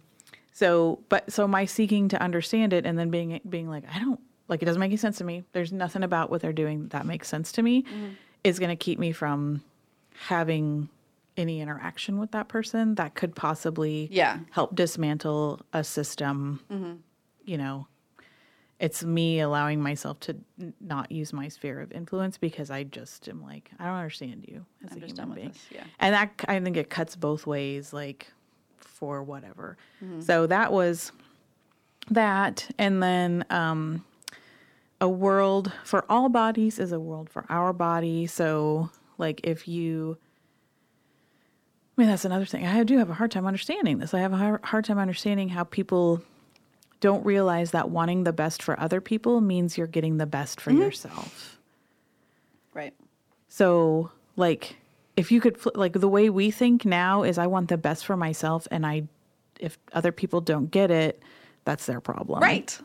[0.54, 4.20] so, but so my seeking to understand it and then being, being like, I don't,
[4.48, 5.44] like, it doesn't make any sense to me.
[5.52, 7.84] There's nothing about what they're doing that makes sense to me
[8.46, 9.62] is going to keep me from
[10.16, 10.88] having
[11.38, 14.40] any interaction with that person that could possibly Yeah.
[14.52, 16.60] help dismantle a system
[17.46, 17.88] you know
[18.80, 23.30] it's me allowing myself to n- not use my sphere of influence because I just
[23.30, 25.84] am like I don't understand you as I'm a human being, this, yeah.
[26.00, 28.32] and that I think it cuts both ways, like
[28.78, 29.78] for whatever.
[30.04, 30.22] Mm-hmm.
[30.22, 31.12] So that was
[32.10, 34.04] that, and then um,
[35.00, 38.26] a world for all bodies is a world for our body.
[38.26, 40.18] So like if you
[41.98, 42.66] I mean, that's another thing.
[42.66, 44.14] I do have a hard time understanding this.
[44.14, 46.22] I have a hard time understanding how people
[47.02, 50.72] don't realize that wanting the best for other people means you're getting the best for
[50.72, 50.82] mm-hmm.
[50.82, 51.60] yourself.
[52.74, 52.94] Right.
[53.50, 54.78] So, like,
[55.18, 58.16] if you could, like, the way we think now is I want the best for
[58.16, 59.04] myself, and I,
[59.60, 61.22] if other people don't get it,
[61.66, 62.40] that's their problem.
[62.40, 62.80] Right.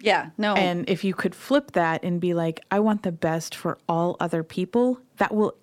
[0.00, 0.30] Yeah.
[0.38, 0.54] No.
[0.54, 4.16] And if you could flip that and be like, I want the best for all
[4.18, 5.54] other people, that will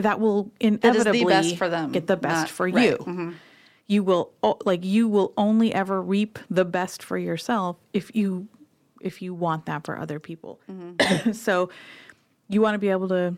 [0.00, 2.98] that will the inevitably best for them, get the best not- for right.
[2.98, 3.28] Mm-hmm.
[3.30, 3.34] you.
[3.86, 4.30] You will
[4.64, 8.46] like you will only ever reap the best for yourself if you
[9.00, 10.60] if you want that for other people.
[10.70, 11.32] Mm-hmm.
[11.46, 11.70] so
[12.48, 13.36] you want to be able to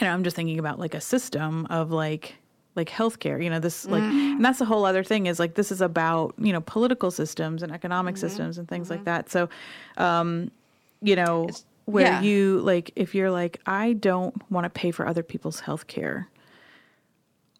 [0.00, 2.34] and I'm just thinking about like a system of like
[2.74, 4.36] like healthcare, you know, this like Mm-hmm.
[4.36, 7.62] and that's a whole other thing is like this is about, you know, political systems
[7.62, 8.26] and economic Mm-hmm.
[8.26, 9.30] systems and things like that.
[9.30, 9.48] So
[9.96, 10.50] um
[11.02, 11.48] you know,
[11.86, 12.20] where yeah.
[12.22, 16.26] you like if you're like I don't want to pay for other people's healthcare.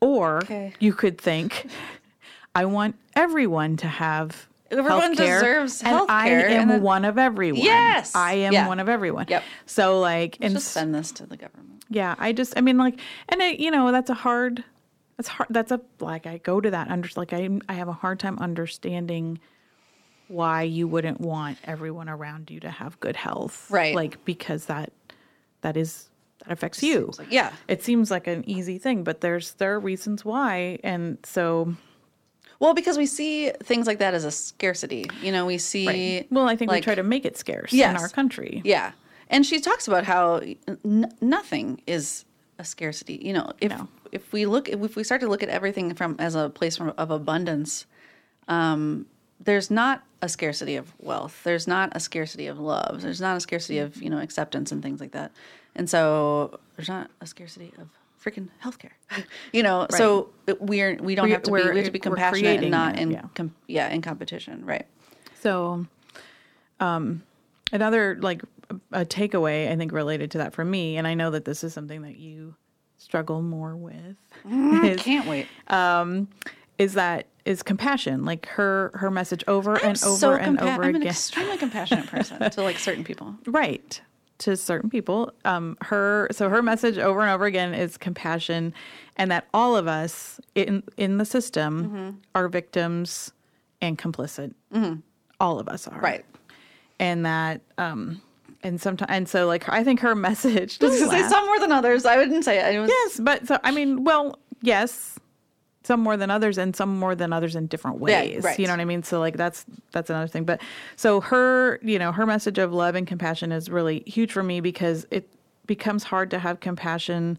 [0.00, 0.72] Or Okay.
[0.80, 1.66] you could think
[2.54, 7.60] I want everyone to have Everyone healthcare, deserves and I am then- one of everyone.
[7.62, 8.14] Yes!
[8.14, 8.66] I am Yeah.
[8.68, 9.26] one of everyone.
[9.28, 9.42] Yep.
[9.66, 11.84] So like and Just send this to the government.
[11.90, 12.98] yeah, I just, I mean, like,
[13.28, 14.64] and it, you know, that's a hard,
[15.16, 17.92] that's hard, that's a, like, I go to that, under, like, I, I have a
[17.92, 19.38] hard time understanding
[20.28, 23.70] why you wouldn't want everyone around you to have good health.
[23.70, 23.94] Right.
[23.94, 24.92] Like, because that,
[25.60, 26.08] that is,
[26.40, 27.12] that affects you.
[27.18, 27.52] Like- yeah.
[27.68, 30.78] It seems like an easy thing, but there's, there are reasons why.
[30.82, 31.74] And so,
[32.58, 35.06] Well, because we see things like that as a scarcity.
[35.20, 36.26] You know, we see.
[36.30, 38.62] well, I think we try to make it scarce in our country.
[38.64, 38.92] Yeah.
[39.28, 40.40] And she talks about how
[40.84, 42.24] n- nothing is
[42.58, 43.18] a scarcity.
[43.22, 43.88] You know, if No.
[44.12, 46.92] if we look if we start to look at everything from as a place from,
[46.98, 47.86] of abundance,
[48.48, 49.06] um,
[49.40, 51.40] there's not a scarcity of wealth.
[51.44, 53.02] There's not a scarcity of love.
[53.02, 55.32] There's not a scarcity of you know acceptance and things like that.
[55.76, 57.88] And so there's not a scarcity of
[58.24, 58.92] freaking healthcare.
[59.52, 60.30] you know, so
[60.60, 62.98] we're we don't We- have to be we're- have to be compassionate creating and not
[62.98, 63.22] in yeah.
[63.34, 64.86] com- yeah in competition, right?
[65.40, 65.86] So,
[66.80, 67.22] um,
[67.72, 68.42] another like
[68.92, 71.74] a takeaway I think related to that for me, and I know that this is
[71.74, 72.54] something that you
[72.96, 74.16] struggle more with,
[74.50, 75.46] is, Can't wait.
[76.78, 78.24] is that is compassion.
[78.24, 81.08] Like her her message over and over so and compa- over I'm an again.
[81.08, 83.34] extremely compassionate person to like certain people.
[83.46, 84.00] right
[84.36, 88.74] to certain people um her so her message over and over again is compassion
[89.16, 92.10] and that all of us in in the system Mm-hmm.
[92.34, 93.30] are victims
[93.80, 94.52] and complicit
[95.40, 96.24] all of us are Right.
[96.98, 98.20] and that um
[98.64, 101.70] and sometimes and so like i think her message Just to say some more than
[101.70, 102.04] others.
[102.04, 102.74] I wouldn't say it.
[102.74, 105.13] it was, yes but so i mean well yes
[105.84, 108.58] some more than others and some more than others in different Yeah, ways right.
[108.58, 109.02] you know what i mean?
[109.02, 110.60] So like that's that's another thing but
[110.96, 114.60] so her you know her message of love and compassion is really huge for me
[114.60, 115.28] because it
[115.66, 117.38] becomes hard to have compassion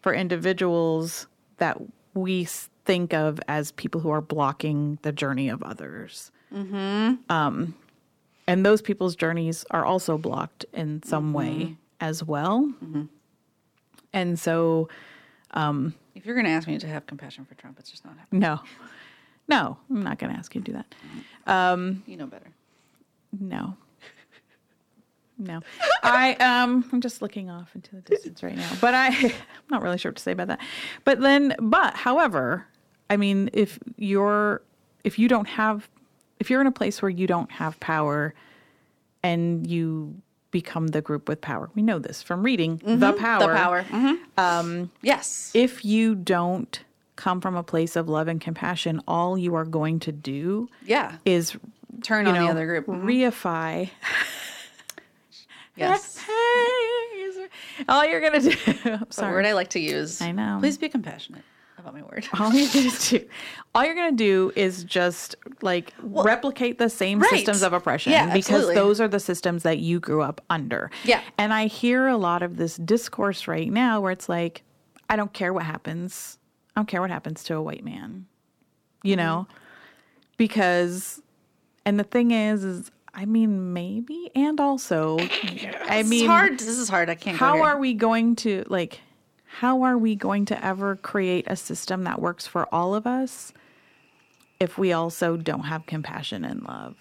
[0.00, 1.26] for individuals
[1.58, 1.78] that
[2.14, 2.44] we
[2.84, 6.30] think of as people who are blocking the journey of others.
[6.54, 7.14] Mm-hmm.
[7.32, 7.74] um,
[8.46, 12.70] and those people's journeys are also blocked in some way as well.
[14.12, 14.88] And so
[16.14, 18.40] If you're going to ask me to have compassion for Trump, it's just not happening.
[18.40, 18.60] No,
[19.48, 20.94] no, I'm not going to ask you to do that.
[22.06, 22.50] You know better.
[23.38, 23.76] No,
[25.38, 25.60] no.
[26.02, 29.32] I um, I'm just looking off into the distance right now, but I, I'm
[29.70, 30.60] not really sure what to say about that.
[31.04, 32.66] But then, but however,
[33.10, 34.62] I mean, if you're,
[35.02, 35.88] if you don't have,
[36.38, 38.34] if you're in a place where you don't have power,
[39.22, 40.14] and you
[40.54, 43.48] become the group with power, we know this from reading the power.
[43.48, 43.84] The power.
[44.38, 45.50] Um, yes.
[45.52, 46.80] if you don't
[47.16, 51.16] come from a place of love and compassion, all you are going to do Yeah.
[51.24, 51.56] is
[52.02, 52.86] Turn on know, the other group.
[52.86, 53.02] Mhm.
[53.04, 53.90] reify.
[55.76, 56.20] Yes.
[57.88, 58.52] all you're gonna do.
[59.10, 59.10] sorry.
[59.10, 60.22] The word I like to use.
[60.22, 60.58] I know.
[60.60, 61.42] Please be compassionate
[61.84, 62.26] about my word.
[62.38, 63.24] all you're gonna do.
[63.74, 67.30] All you're gonna do is just like replicate the same right.
[67.30, 68.74] systems of oppression Yeah, because absolutely.
[68.76, 70.90] those are the systems that you grew up under.
[71.04, 71.20] Yeah.
[71.38, 74.62] And I hear a lot of this discourse right now where it's like,
[75.10, 76.38] I don't care what happens.
[76.74, 78.26] I don't care what happens to a white man.
[79.02, 79.46] You know?
[79.48, 79.58] Mm-hmm.
[80.36, 81.20] Because
[81.84, 86.58] and the thing is is I mean maybe and also I It's mean hard.
[86.58, 87.08] This is hard.
[87.10, 87.38] I can't.
[87.38, 89.00] go how are we going to like
[89.60, 93.52] how are we going to ever create a system that works for all of us
[94.60, 96.96] if we also don't have compassion and love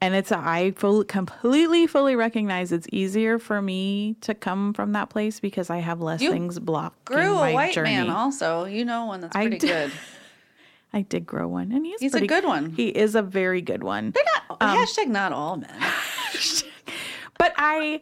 [0.00, 4.92] and it's a, I full, completely fully recognize it's easier for me to come from
[4.92, 7.04] that place because I have less You things blocked.
[7.04, 7.90] Grew my a white journey.
[7.90, 8.64] man also.
[8.64, 9.90] You know one that's I pretty did.
[9.90, 9.92] good.
[10.92, 12.70] I did grow one, and he's He's a good one.
[12.70, 14.12] He is a very good one.
[14.12, 15.74] They're not Um, hashtag not all men.
[17.36, 18.00] But I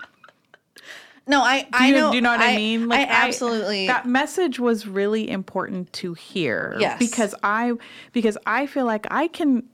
[1.26, 2.10] No, I Do I you, know.
[2.10, 2.92] do you know what I, mean?
[2.92, 3.86] I absolutely.
[3.88, 6.76] that message was really important to hear.
[6.78, 6.98] Yes.
[6.98, 7.72] Because I
[8.12, 9.64] because I feel like I can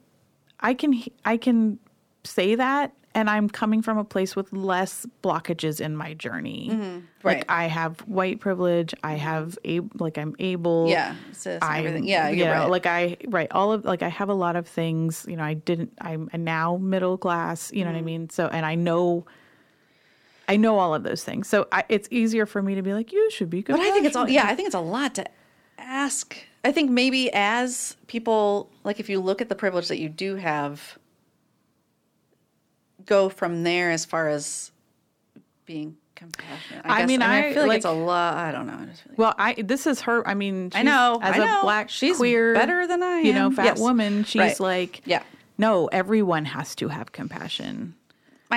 [0.60, 1.78] I can I can
[2.24, 6.68] say that and I'm coming from a place with less blockages in my journey.
[6.70, 6.98] Like Mm-hmm.
[7.28, 7.44] Right.
[7.48, 12.04] I have white privilege, I have a like I'm able yeah, and I everything.
[12.04, 12.70] Yeah, you know, right.
[12.70, 15.52] like I right all of like I have a lot of things, you know, I
[15.54, 17.94] didn't I'm now middle class, you know Mm-hmm.
[17.94, 18.30] what I mean?
[18.30, 19.26] So and I know
[20.52, 21.48] I know all of those things.
[21.48, 23.72] So I, it's easier for me to be like, you should be good.
[23.72, 25.24] But I think it's all yeah, I think it's a lot to
[25.78, 26.36] ask.
[26.64, 30.36] I think maybe as people like if you look at the privilege that you do
[30.36, 30.98] have
[33.04, 34.70] go from there as far as
[35.66, 36.82] being compassionate.
[36.84, 37.08] I guess.
[37.08, 38.36] mean, I, I, feel like, like- it's a lot.
[38.36, 38.74] I don't know.
[38.74, 40.26] I like Well, I this is her.
[40.26, 41.62] I mean, I know, As I a know.
[41.62, 43.80] black She's queer, better than I You know, fat Yes.
[43.80, 44.24] woman.
[44.24, 44.60] She's Right.
[44.60, 45.22] like, Yeah.
[45.58, 47.94] no, everyone has to have compassion.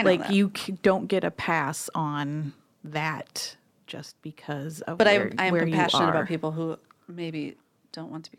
[0.03, 0.31] Like that.
[0.31, 3.55] you c- don't get a pass on that
[3.87, 6.77] just because of But where, I, I am where you compassionate about people who
[7.07, 7.55] maybe
[7.91, 8.37] don't want to be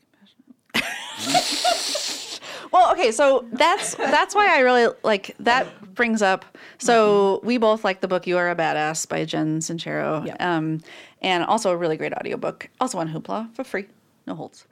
[0.74, 2.40] compassionate.
[2.72, 6.44] well, okay, so that's that's why I really like that brings up.
[6.78, 10.36] So we both like the book "You Are a Badass" by Jen Sincero, Yep.
[10.42, 10.80] um,
[11.22, 13.86] and also a really great audiobook, also on Hoopla for free,
[14.26, 14.66] no holds.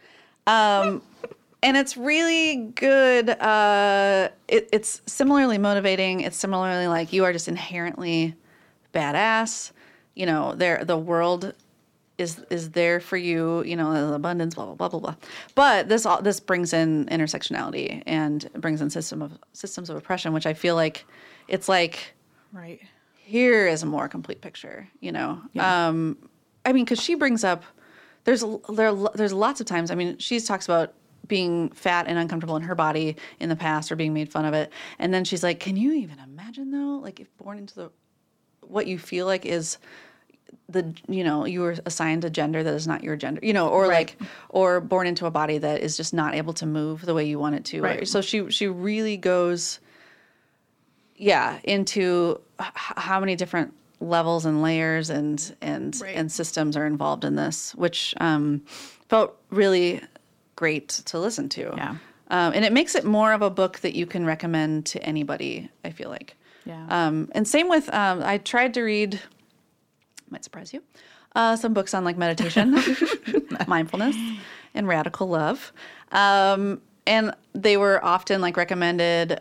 [0.47, 1.03] Um,
[1.64, 3.30] and it's really good.
[3.30, 6.20] Uh, it, it's similarly motivating.
[6.20, 8.34] It's similarly like you are just inherently
[8.94, 9.72] badass.
[10.14, 11.54] You know, there the world
[12.18, 13.64] is is there for you.
[13.64, 15.16] You know, abundance, blah blah blah blah blah.
[15.56, 20.32] But this all this brings in intersectionality and brings in system of systems of oppression,
[20.32, 21.04] which I feel like
[21.48, 22.14] it's like
[22.52, 22.80] right.
[23.16, 26.16] here is a more complete picture you know um
[26.64, 27.64] i mean because she brings up
[28.24, 30.94] there's there there's lots of times i mean she talks about
[31.26, 34.52] being fat and uncomfortable in her body in the past or being made fun of
[34.54, 37.90] it and then she's like can you even imagine though like if born into the
[38.60, 39.78] what you feel like is
[40.68, 43.68] the you know you were assigned a gender that is not your gender you know
[43.68, 44.16] or like
[44.50, 47.38] or born into a body that is just not able to move the way you
[47.38, 48.06] want it to Right.
[48.08, 49.80] so she she really goes
[51.16, 56.16] yeah into h- how many different levels and layers and and Right.
[56.16, 58.62] and systems are involved in this which um
[59.08, 60.00] felt really
[60.57, 61.90] great to listen to Yeah.
[62.28, 65.70] um, and it makes it more of a book that you can recommend to anybody
[65.84, 66.86] i feel like Yeah.
[66.88, 69.20] um, and same with um, i tried to read
[70.30, 70.82] might surprise you
[71.36, 72.76] uh, some books on like meditation
[73.66, 74.16] mindfulness
[74.74, 75.72] and radical love
[76.12, 79.40] um, and they were often like recommended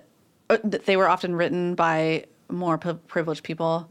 [0.49, 3.87] uh, they were often written by more p- privileged people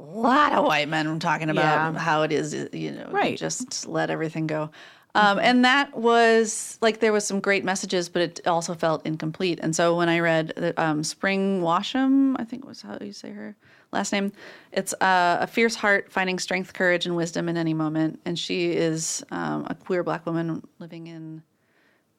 [0.00, 1.98] a lot of white men talking about Yeah.
[1.98, 3.36] how it is you know Right.
[3.38, 4.70] just let everything go
[5.18, 9.58] um, and that was like there was some great messages but it also felt incomplete
[9.62, 13.30] and so when i read the, um, spring washam i think was how you say
[13.30, 13.56] her
[13.92, 14.32] last name
[14.72, 18.72] it's uh, a fierce heart finding strength courage and wisdom in any moment and she
[18.72, 21.42] is um, a queer black woman living in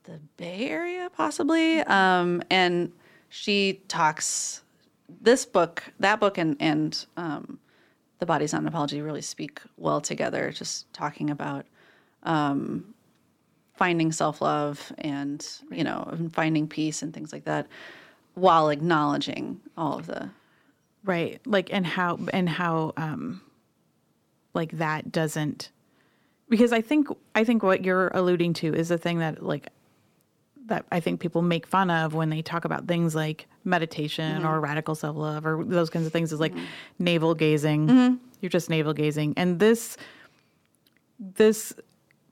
[0.09, 1.81] the Bay Area, possibly.
[1.81, 2.91] Um, and
[3.29, 4.63] she talks
[5.21, 7.59] this book, that book, and and um,
[8.19, 10.51] the Body's Not an Apology really speak well together.
[10.51, 11.65] Just talking about
[12.23, 12.93] um,
[13.75, 17.67] finding self love and you know and finding peace and things like that,
[18.33, 20.29] while acknowledging all of the
[21.03, 21.39] right.
[21.45, 23.41] Like and how and how um
[24.53, 25.69] like that doesn't
[26.49, 29.67] because i think i think what you're alluding to is the thing that like
[30.65, 34.59] that i think people make fun of when they talk about things like meditation or
[34.59, 36.53] radical self-love or those kinds of things is like
[36.97, 38.19] navel gazing.
[38.41, 39.33] You're just navel gazing.
[39.37, 39.97] And this
[41.19, 41.73] this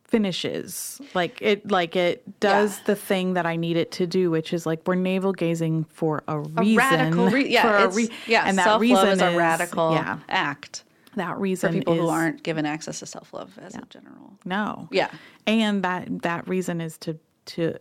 [0.07, 2.83] finishes like it like it does Yeah.
[2.87, 6.23] the thing that i need it to do which is like we're navel gazing for
[6.27, 9.35] a reason radical, re- yeah, for a re- yeah, and that self reason is a
[9.37, 10.83] radical yeah act
[11.15, 14.33] that reason for people who is- aren't given access to self love as a general.
[14.45, 15.09] no Yeah.
[15.45, 17.77] and that that reason is to to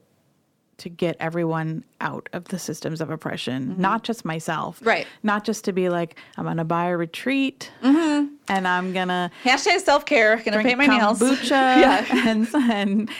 [0.79, 4.89] to get everyone out of the systems of oppression not just myself Mm-hmm.
[4.89, 5.07] Right.
[5.23, 8.27] not just to be like i'm gonna buy a retreat Mm-hmm.
[8.49, 10.37] and i'm gonna Hashtag self care.
[10.37, 11.19] Gonna drink paint my nails.
[11.21, 11.53] kombucha
[12.27, 13.11] and, and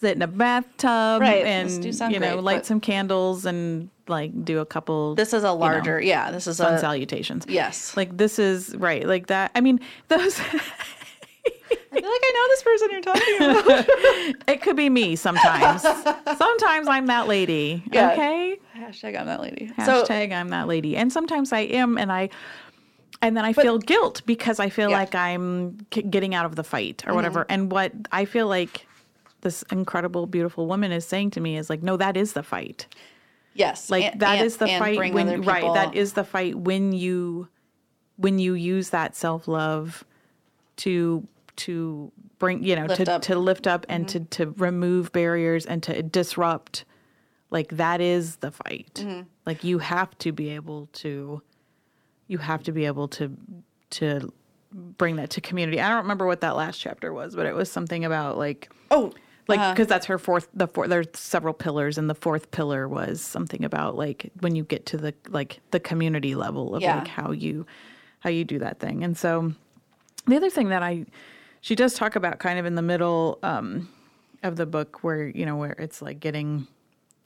[0.00, 4.58] sit in a bathtub Right, and you know great, light some candles and like do
[4.60, 6.00] a couple This is a you know, larger.
[6.00, 7.96] yeah, this is sun a salutations yes.
[7.96, 10.38] like this is right like that i mean those
[11.96, 14.48] I feel like I know this person you're talking about.
[14.48, 15.82] It could be me sometimes.
[16.38, 17.82] sometimes I'm that lady.
[17.92, 18.12] Yeah.
[18.12, 18.58] Okay.
[18.76, 19.70] Hashtag I'm that lady.
[19.84, 20.96] So Hashtag I'm that lady.
[20.96, 22.28] And sometimes I am, and I,
[23.22, 24.98] and then I feel guilt because I feel Yeah.
[24.98, 27.40] like I'm k- getting out of the fight or whatever.
[27.44, 27.52] Mm-hmm.
[27.52, 28.86] And what I feel like
[29.42, 32.86] this incredible, beautiful woman is saying to me is like, no, that is the fight.
[33.54, 35.72] yes, Like and- that and- is the fight when right.
[35.74, 37.48] That is the fight when you,
[38.16, 40.04] when you use that self love
[40.78, 41.26] to
[41.56, 43.22] to bring you know Lift to up.
[43.22, 43.32] Mm-hmm.
[43.32, 46.84] to lift up and to to remove barriers and to disrupt
[47.50, 49.22] like that is the fight Mm-hmm.
[49.46, 51.42] like you have to be able to
[52.26, 53.36] you have to be able to
[53.90, 54.32] to
[54.72, 57.70] bring that to community i don't remember what that last chapter was but it was
[57.70, 59.12] something about like oh
[59.46, 62.88] like uh, because that's her fourth the four there's several pillars and the fourth pillar
[62.88, 66.98] was something about like when you get to the like the community level of Yeah.
[66.98, 67.66] like how you
[68.20, 69.04] how you do that thing.
[69.04, 69.52] And so
[70.26, 71.04] the other thing that I
[71.64, 73.88] she does talk about kind of in the middle um,
[74.42, 76.66] of the book where you know where it's like getting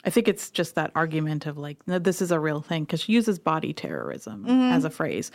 [0.05, 3.01] I think it's just that argument of like, no, this is a real thing because
[3.01, 4.73] she uses body terrorism mm-hmm.
[4.73, 5.33] as a phrase,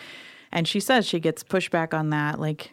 [0.54, 2.40] and she says she gets pushback on that.
[2.40, 2.72] Like,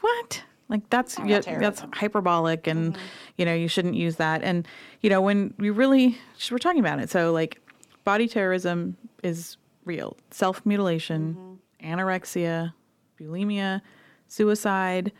[0.00, 0.42] what?
[0.68, 3.02] Like that's oh, yeah, that's hyperbolic, and mm-hmm.
[3.36, 4.42] you know you shouldn't use that.
[4.42, 4.66] And
[5.00, 6.18] you know when we really
[6.50, 7.60] we're talking about it, so like
[8.02, 10.16] body terrorism is real.
[10.32, 11.36] Self mutilation,
[11.80, 11.94] mm-hmm.
[11.94, 12.72] anorexia,
[13.20, 13.80] bulimia,
[14.26, 15.12] suicide,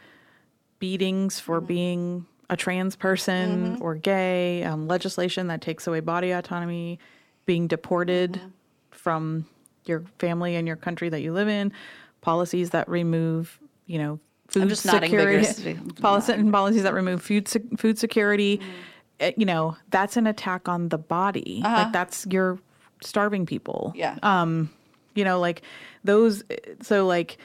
[0.78, 6.98] beatings for being a trans person or gay, um, legislation that takes away body autonomy,
[7.46, 8.40] being deported
[8.90, 9.46] from
[9.84, 11.72] your family and your country that you live in,
[12.20, 14.18] policies that remove, you know,
[14.48, 18.60] food just security, policy, and policies that remove food food security.
[19.20, 21.60] Uh, you know, that's an attack on the body.
[21.62, 22.58] Like that's you're
[23.02, 23.92] starving people.
[23.94, 24.16] Yeah.
[24.22, 24.70] um
[25.14, 25.62] you know like
[26.04, 26.44] those
[26.80, 27.38] so like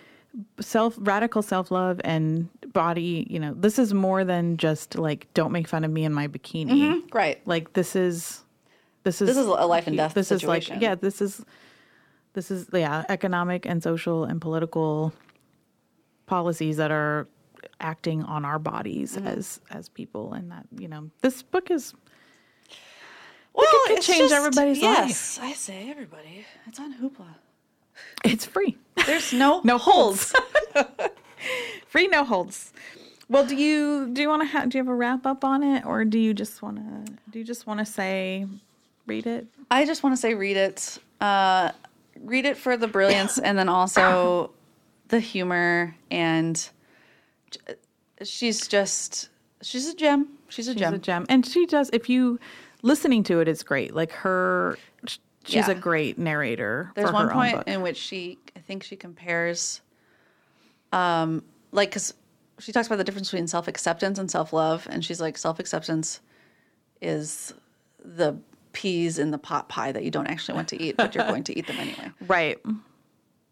[0.59, 5.67] self radical self-love and body you know this is more than just like don't make
[5.67, 7.39] fun of me in my bikini right.
[7.45, 8.43] like this is
[9.03, 10.77] this is This is a life and death this situation.
[10.77, 11.45] is like yeah this is
[12.33, 15.13] this is yeah economic and social and political
[16.25, 17.27] policies that are
[17.79, 19.27] acting on our bodies Mm-hmm.
[19.27, 21.93] as as people and that you know this book is
[23.53, 25.07] Well, it could change everybody's life.
[25.09, 26.43] yes, I say everybody.
[26.65, 27.35] It's on Hoopla.
[28.23, 30.33] It's free There's no No holds.
[31.87, 32.71] free no holds
[33.29, 35.61] well do you do you want to ha- do you have a wrap up on
[35.63, 38.45] it or do you just want to do you just want to say
[39.07, 40.99] read it I just want to say read it.
[41.19, 41.71] Uh,
[42.21, 44.51] read it for the brilliance and then also
[45.07, 46.69] the humor and
[48.23, 49.29] she's just
[49.61, 50.27] she's a gem.
[50.49, 50.93] She's a she's gem.
[50.93, 52.39] a gem and she does if you
[52.83, 54.77] listening to it it's great like her
[55.43, 55.71] she's Yeah.
[55.71, 59.81] a great narrator There's one point in which she, I think she compares,
[60.91, 62.13] um, like, because
[62.59, 65.59] she talks about the difference between self acceptance and self love, and she's like, self
[65.59, 66.21] acceptance
[67.01, 67.53] is
[68.03, 68.37] the
[68.73, 71.43] peas in the pot pie that you don't actually want to eat, but you're going
[71.43, 72.11] to eat them anyway.
[72.27, 72.57] right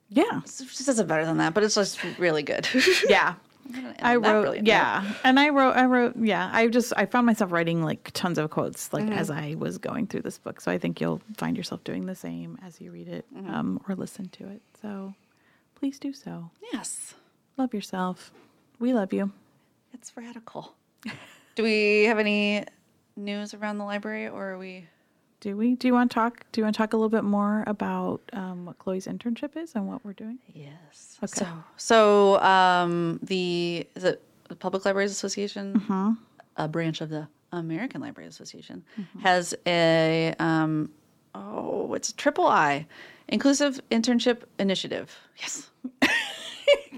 [0.09, 2.67] yeah She says it better than that, but it's just really good.
[3.09, 3.35] yeah
[4.01, 6.49] I wrote, yeah, and I wrote, I wrote, yeah.
[6.51, 10.07] I just, I found myself writing like tons of quotes, like as I was going
[10.07, 10.59] through this book.
[10.61, 13.95] So I think you'll find yourself doing the same as you read it um, or
[13.95, 14.61] listen to it.
[14.81, 15.13] So
[15.75, 16.49] please do so.
[16.73, 17.13] yes,
[17.57, 18.31] Love yourself.
[18.79, 19.31] We love you.
[19.93, 20.73] it's radical.
[21.55, 22.63] Do we have any
[23.15, 24.87] news around the library, or are we?
[25.41, 25.75] Do we?
[25.75, 26.45] Do you want to talk?
[26.51, 29.73] Do you want to talk a little bit more about um, what Chloe's internship is
[29.75, 30.37] and what we're doing?
[30.53, 31.17] Yes.
[31.23, 31.39] Okay.
[31.45, 36.11] So, so um, the is it the Public Libraries Association, Mm-hmm.
[36.57, 38.83] a branch of the American Library Association,
[39.23, 40.91] has a um,
[41.33, 42.85] oh, it's a triple I,
[43.27, 45.17] inclusive internship initiative.
[45.39, 45.69] Yes.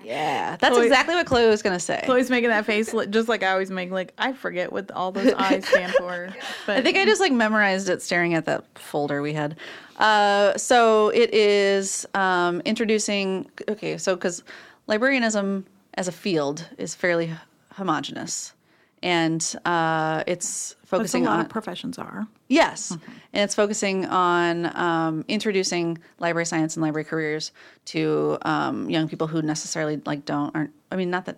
[0.04, 2.02] yeah, that's Chloe- exactly what Chloe was gonna say.
[2.06, 3.92] Chloe's making that face just like I always make.
[3.92, 6.30] Like I forget what all those I's stand for.
[6.66, 9.56] But I think I just like memorized it staring at that folder we had.
[9.98, 13.50] Uh, so it is um, introducing.
[13.70, 14.44] Okay, so because
[14.88, 17.32] librarianism as a field is fairly
[17.74, 18.54] homogenous,
[19.02, 22.28] and uh, it's focusing lot on of professions are.
[22.48, 27.52] yes, and it's focusing on um, introducing library science and library careers
[27.86, 30.72] to um, young people who necessarily like don't aren't.
[30.92, 31.38] I mean, not that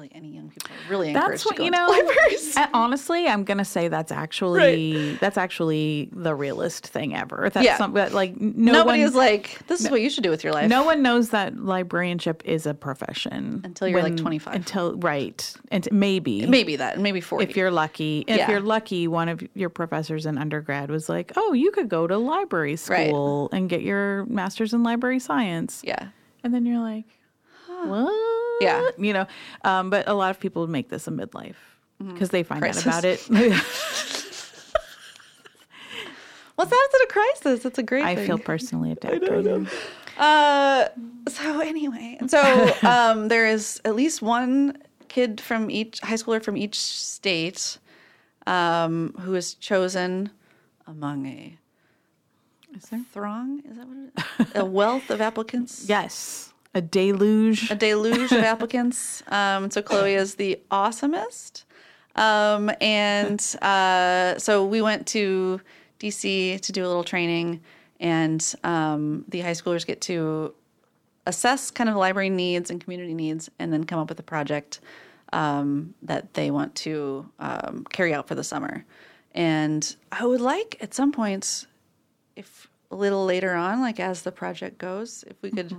[0.00, 1.86] really any young people are really That's what you know.
[1.88, 2.56] libraries.
[2.74, 7.50] honestly, I'm gonna say that's actually that's actually the realest thing ever.
[7.52, 7.86] That's Yeah.
[7.88, 10.52] that, like no Nobody one, is like, this is what you should do with your
[10.54, 10.70] life.
[10.70, 14.54] no one knows that librarianship is a profession Until you're, like, 25.
[14.54, 17.44] Until right, and maybe Maybe that, maybe 40.
[17.44, 18.24] if you're lucky.
[18.26, 18.50] If Yeah.
[18.50, 22.16] you're lucky, one of your professors in undergrad was like, "Oh, you could go to
[22.16, 23.08] library Right.
[23.08, 26.08] school and get your master's in library science." yeah.
[26.42, 27.04] And then you're like,
[27.84, 28.88] "What?" Yeah.
[28.98, 29.26] You know,
[29.64, 31.54] um, but a lot of people make this a midlife
[31.98, 32.86] because they find Crisis.
[32.86, 33.28] out about it.
[36.56, 36.88] What's that?
[36.92, 37.64] It's a crisis.
[37.64, 38.26] It's a great I thing.
[38.26, 39.66] feel personally attacked right now.
[40.18, 40.88] Uh,
[41.28, 44.76] so anyway, so um, there is at least one
[45.08, 47.78] kid from each high schooler from each state
[48.46, 50.30] um, who is chosen
[50.86, 51.56] among a
[52.76, 53.00] Is there?
[53.12, 53.62] throng.
[53.68, 54.52] Is that what it is?
[54.56, 55.86] a wealth of applicants.
[55.88, 57.70] Yes, a deluge.
[57.70, 59.22] a deluge of applicants.
[59.28, 61.64] Um, so Chloe is the awesomest.
[62.16, 65.60] Um, and uh, so we went to
[65.98, 67.60] DC to do a little training,
[67.98, 70.54] and um, the high schoolers get to
[71.26, 74.80] assess kind of library needs and community needs, and then come up with a project
[75.32, 78.84] um, that they want to um, carry out for the summer.
[79.32, 81.66] And I would like at some points
[82.34, 85.72] if a little later on, like as the project goes, if we could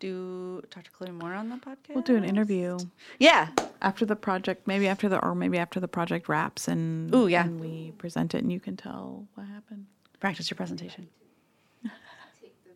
[0.00, 1.94] do talk to Chloe more on the podcast.
[1.94, 2.78] We'll do an interview
[3.18, 3.48] Yeah.
[3.82, 7.44] after the project, maybe after the or maybe after the project wraps and Ooh, yeah.
[7.44, 9.86] and we present it and you can tell what happened.
[10.20, 11.08] Practice your presentation.
[11.82, 12.70] Take the,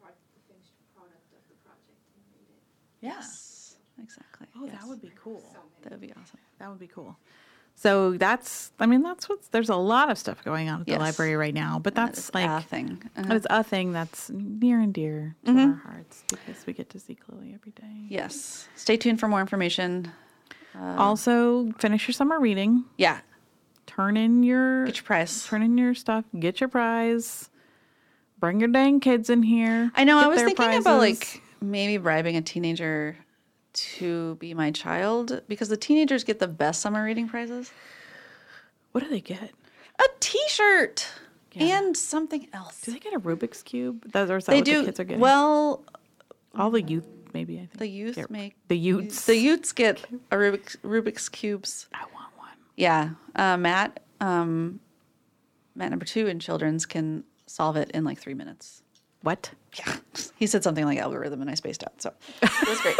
[0.00, 2.62] pro- the finished product of the project and read it.
[3.06, 3.76] Yes.
[4.02, 4.46] Exactly.
[4.56, 4.74] Oh, Yes.
[4.80, 5.42] that would be cool.
[5.82, 6.38] That would be awesome.
[6.58, 7.16] That would be cool.
[7.78, 10.92] So that's, I mean, that's what's, there's a lot of stuff going on at the
[10.92, 11.00] Yes.
[11.00, 13.02] library right now, but that's is like, a thing.
[13.16, 13.34] Uh-huh.
[13.34, 15.70] it's a thing that's near and dear to Mm-hmm.
[15.72, 18.06] our hearts because we get to see Chloe every day.
[18.08, 18.66] Yes.
[18.76, 20.10] Stay tuned for more information.
[20.74, 23.20] Also, finish your summer reading, Yeah.
[23.86, 25.46] turn in your, Get your prize.
[25.46, 27.50] turn in your stuff, get your prize,
[28.40, 29.90] bring your dang kids in here.
[29.94, 30.18] I know.
[30.18, 33.16] I was thinking about like maybe bribing a teenager
[33.76, 37.70] to be my child because the teenagers get the best summer reading prizes.
[38.92, 39.50] what do they get?
[39.98, 41.06] A T-shirt
[41.52, 41.78] Yeah.
[41.78, 42.80] and something else.
[42.82, 44.10] Do they get a Rubik's cube?
[44.12, 44.80] Those are They do.
[44.80, 45.20] the kids are getting?
[45.20, 45.84] Well,
[46.54, 47.56] all the youth, maybe.
[47.56, 49.26] I think the youth get- make the youths.
[49.26, 51.86] the youths get a Rubik's, Rubik's cubes.
[51.94, 52.48] I want one.
[52.76, 54.80] Yeah, uh, Matt, um,
[55.74, 58.82] Matt number two in children's can solve it in like three minutes.
[59.22, 59.50] What?
[59.78, 59.96] Yeah,
[60.36, 62.00] he said something like algorithm, and I spaced out.
[62.00, 62.12] So
[62.42, 62.96] it was great.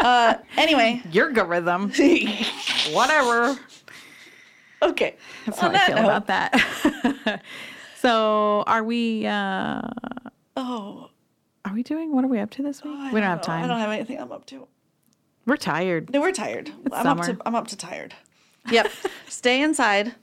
[0.00, 1.90] Uh, anyway, Your algorithm.
[2.92, 3.58] Whatever.
[4.82, 5.16] okay.
[5.46, 7.42] That's how I feel note- about that.
[8.00, 9.26] so, are we?
[9.26, 9.80] uh
[10.56, 11.10] Oh,
[11.64, 12.12] Are we doing?
[12.14, 12.94] What are we up to this week?
[12.98, 13.64] I we don't have time.
[13.64, 14.66] I don't have anything I'm up to.
[15.46, 16.10] We're tired.
[16.12, 16.70] No, we're tired.
[16.92, 17.38] I'm up to.
[17.46, 18.14] I'm up to tired.
[18.70, 18.90] Yep.
[19.28, 20.14] Stay inside.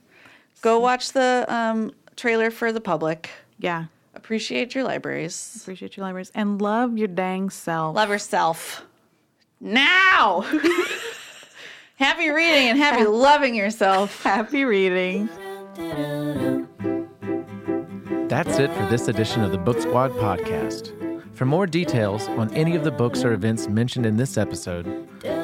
[0.62, 3.28] Go watch the um, trailer for the public.
[3.58, 3.86] Yeah.
[4.14, 5.58] Appreciate your libraries.
[5.62, 7.96] Appreciate your libraries and love your dang self.
[7.96, 8.85] Love yourself.
[9.60, 10.40] Now.
[11.96, 14.22] happy reading and happy loving yourself.
[14.22, 15.28] Happy reading.
[18.28, 20.92] That's it for this edition of the Book Squad podcast.
[21.36, 24.86] For more details on any of the books or events mentioned in this episode,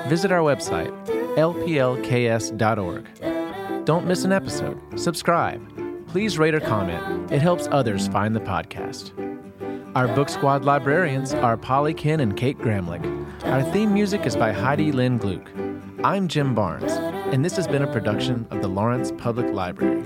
[0.08, 0.90] visit our website,
[1.36, 3.06] lplks.org.
[3.84, 4.80] Don't miss an episode.
[4.98, 6.06] Subscribe.
[6.08, 7.30] Please rate or comment.
[7.32, 9.12] It helps others find the podcast.
[9.94, 13.21] Our Book Squad librarians are Polly Ken and Kate Gramlich.
[13.44, 15.50] Our theme music is by Heidi Lynn Gluck.
[16.04, 20.02] I'm Jim Barnes, and this has been a production of the Lawrence Public Library.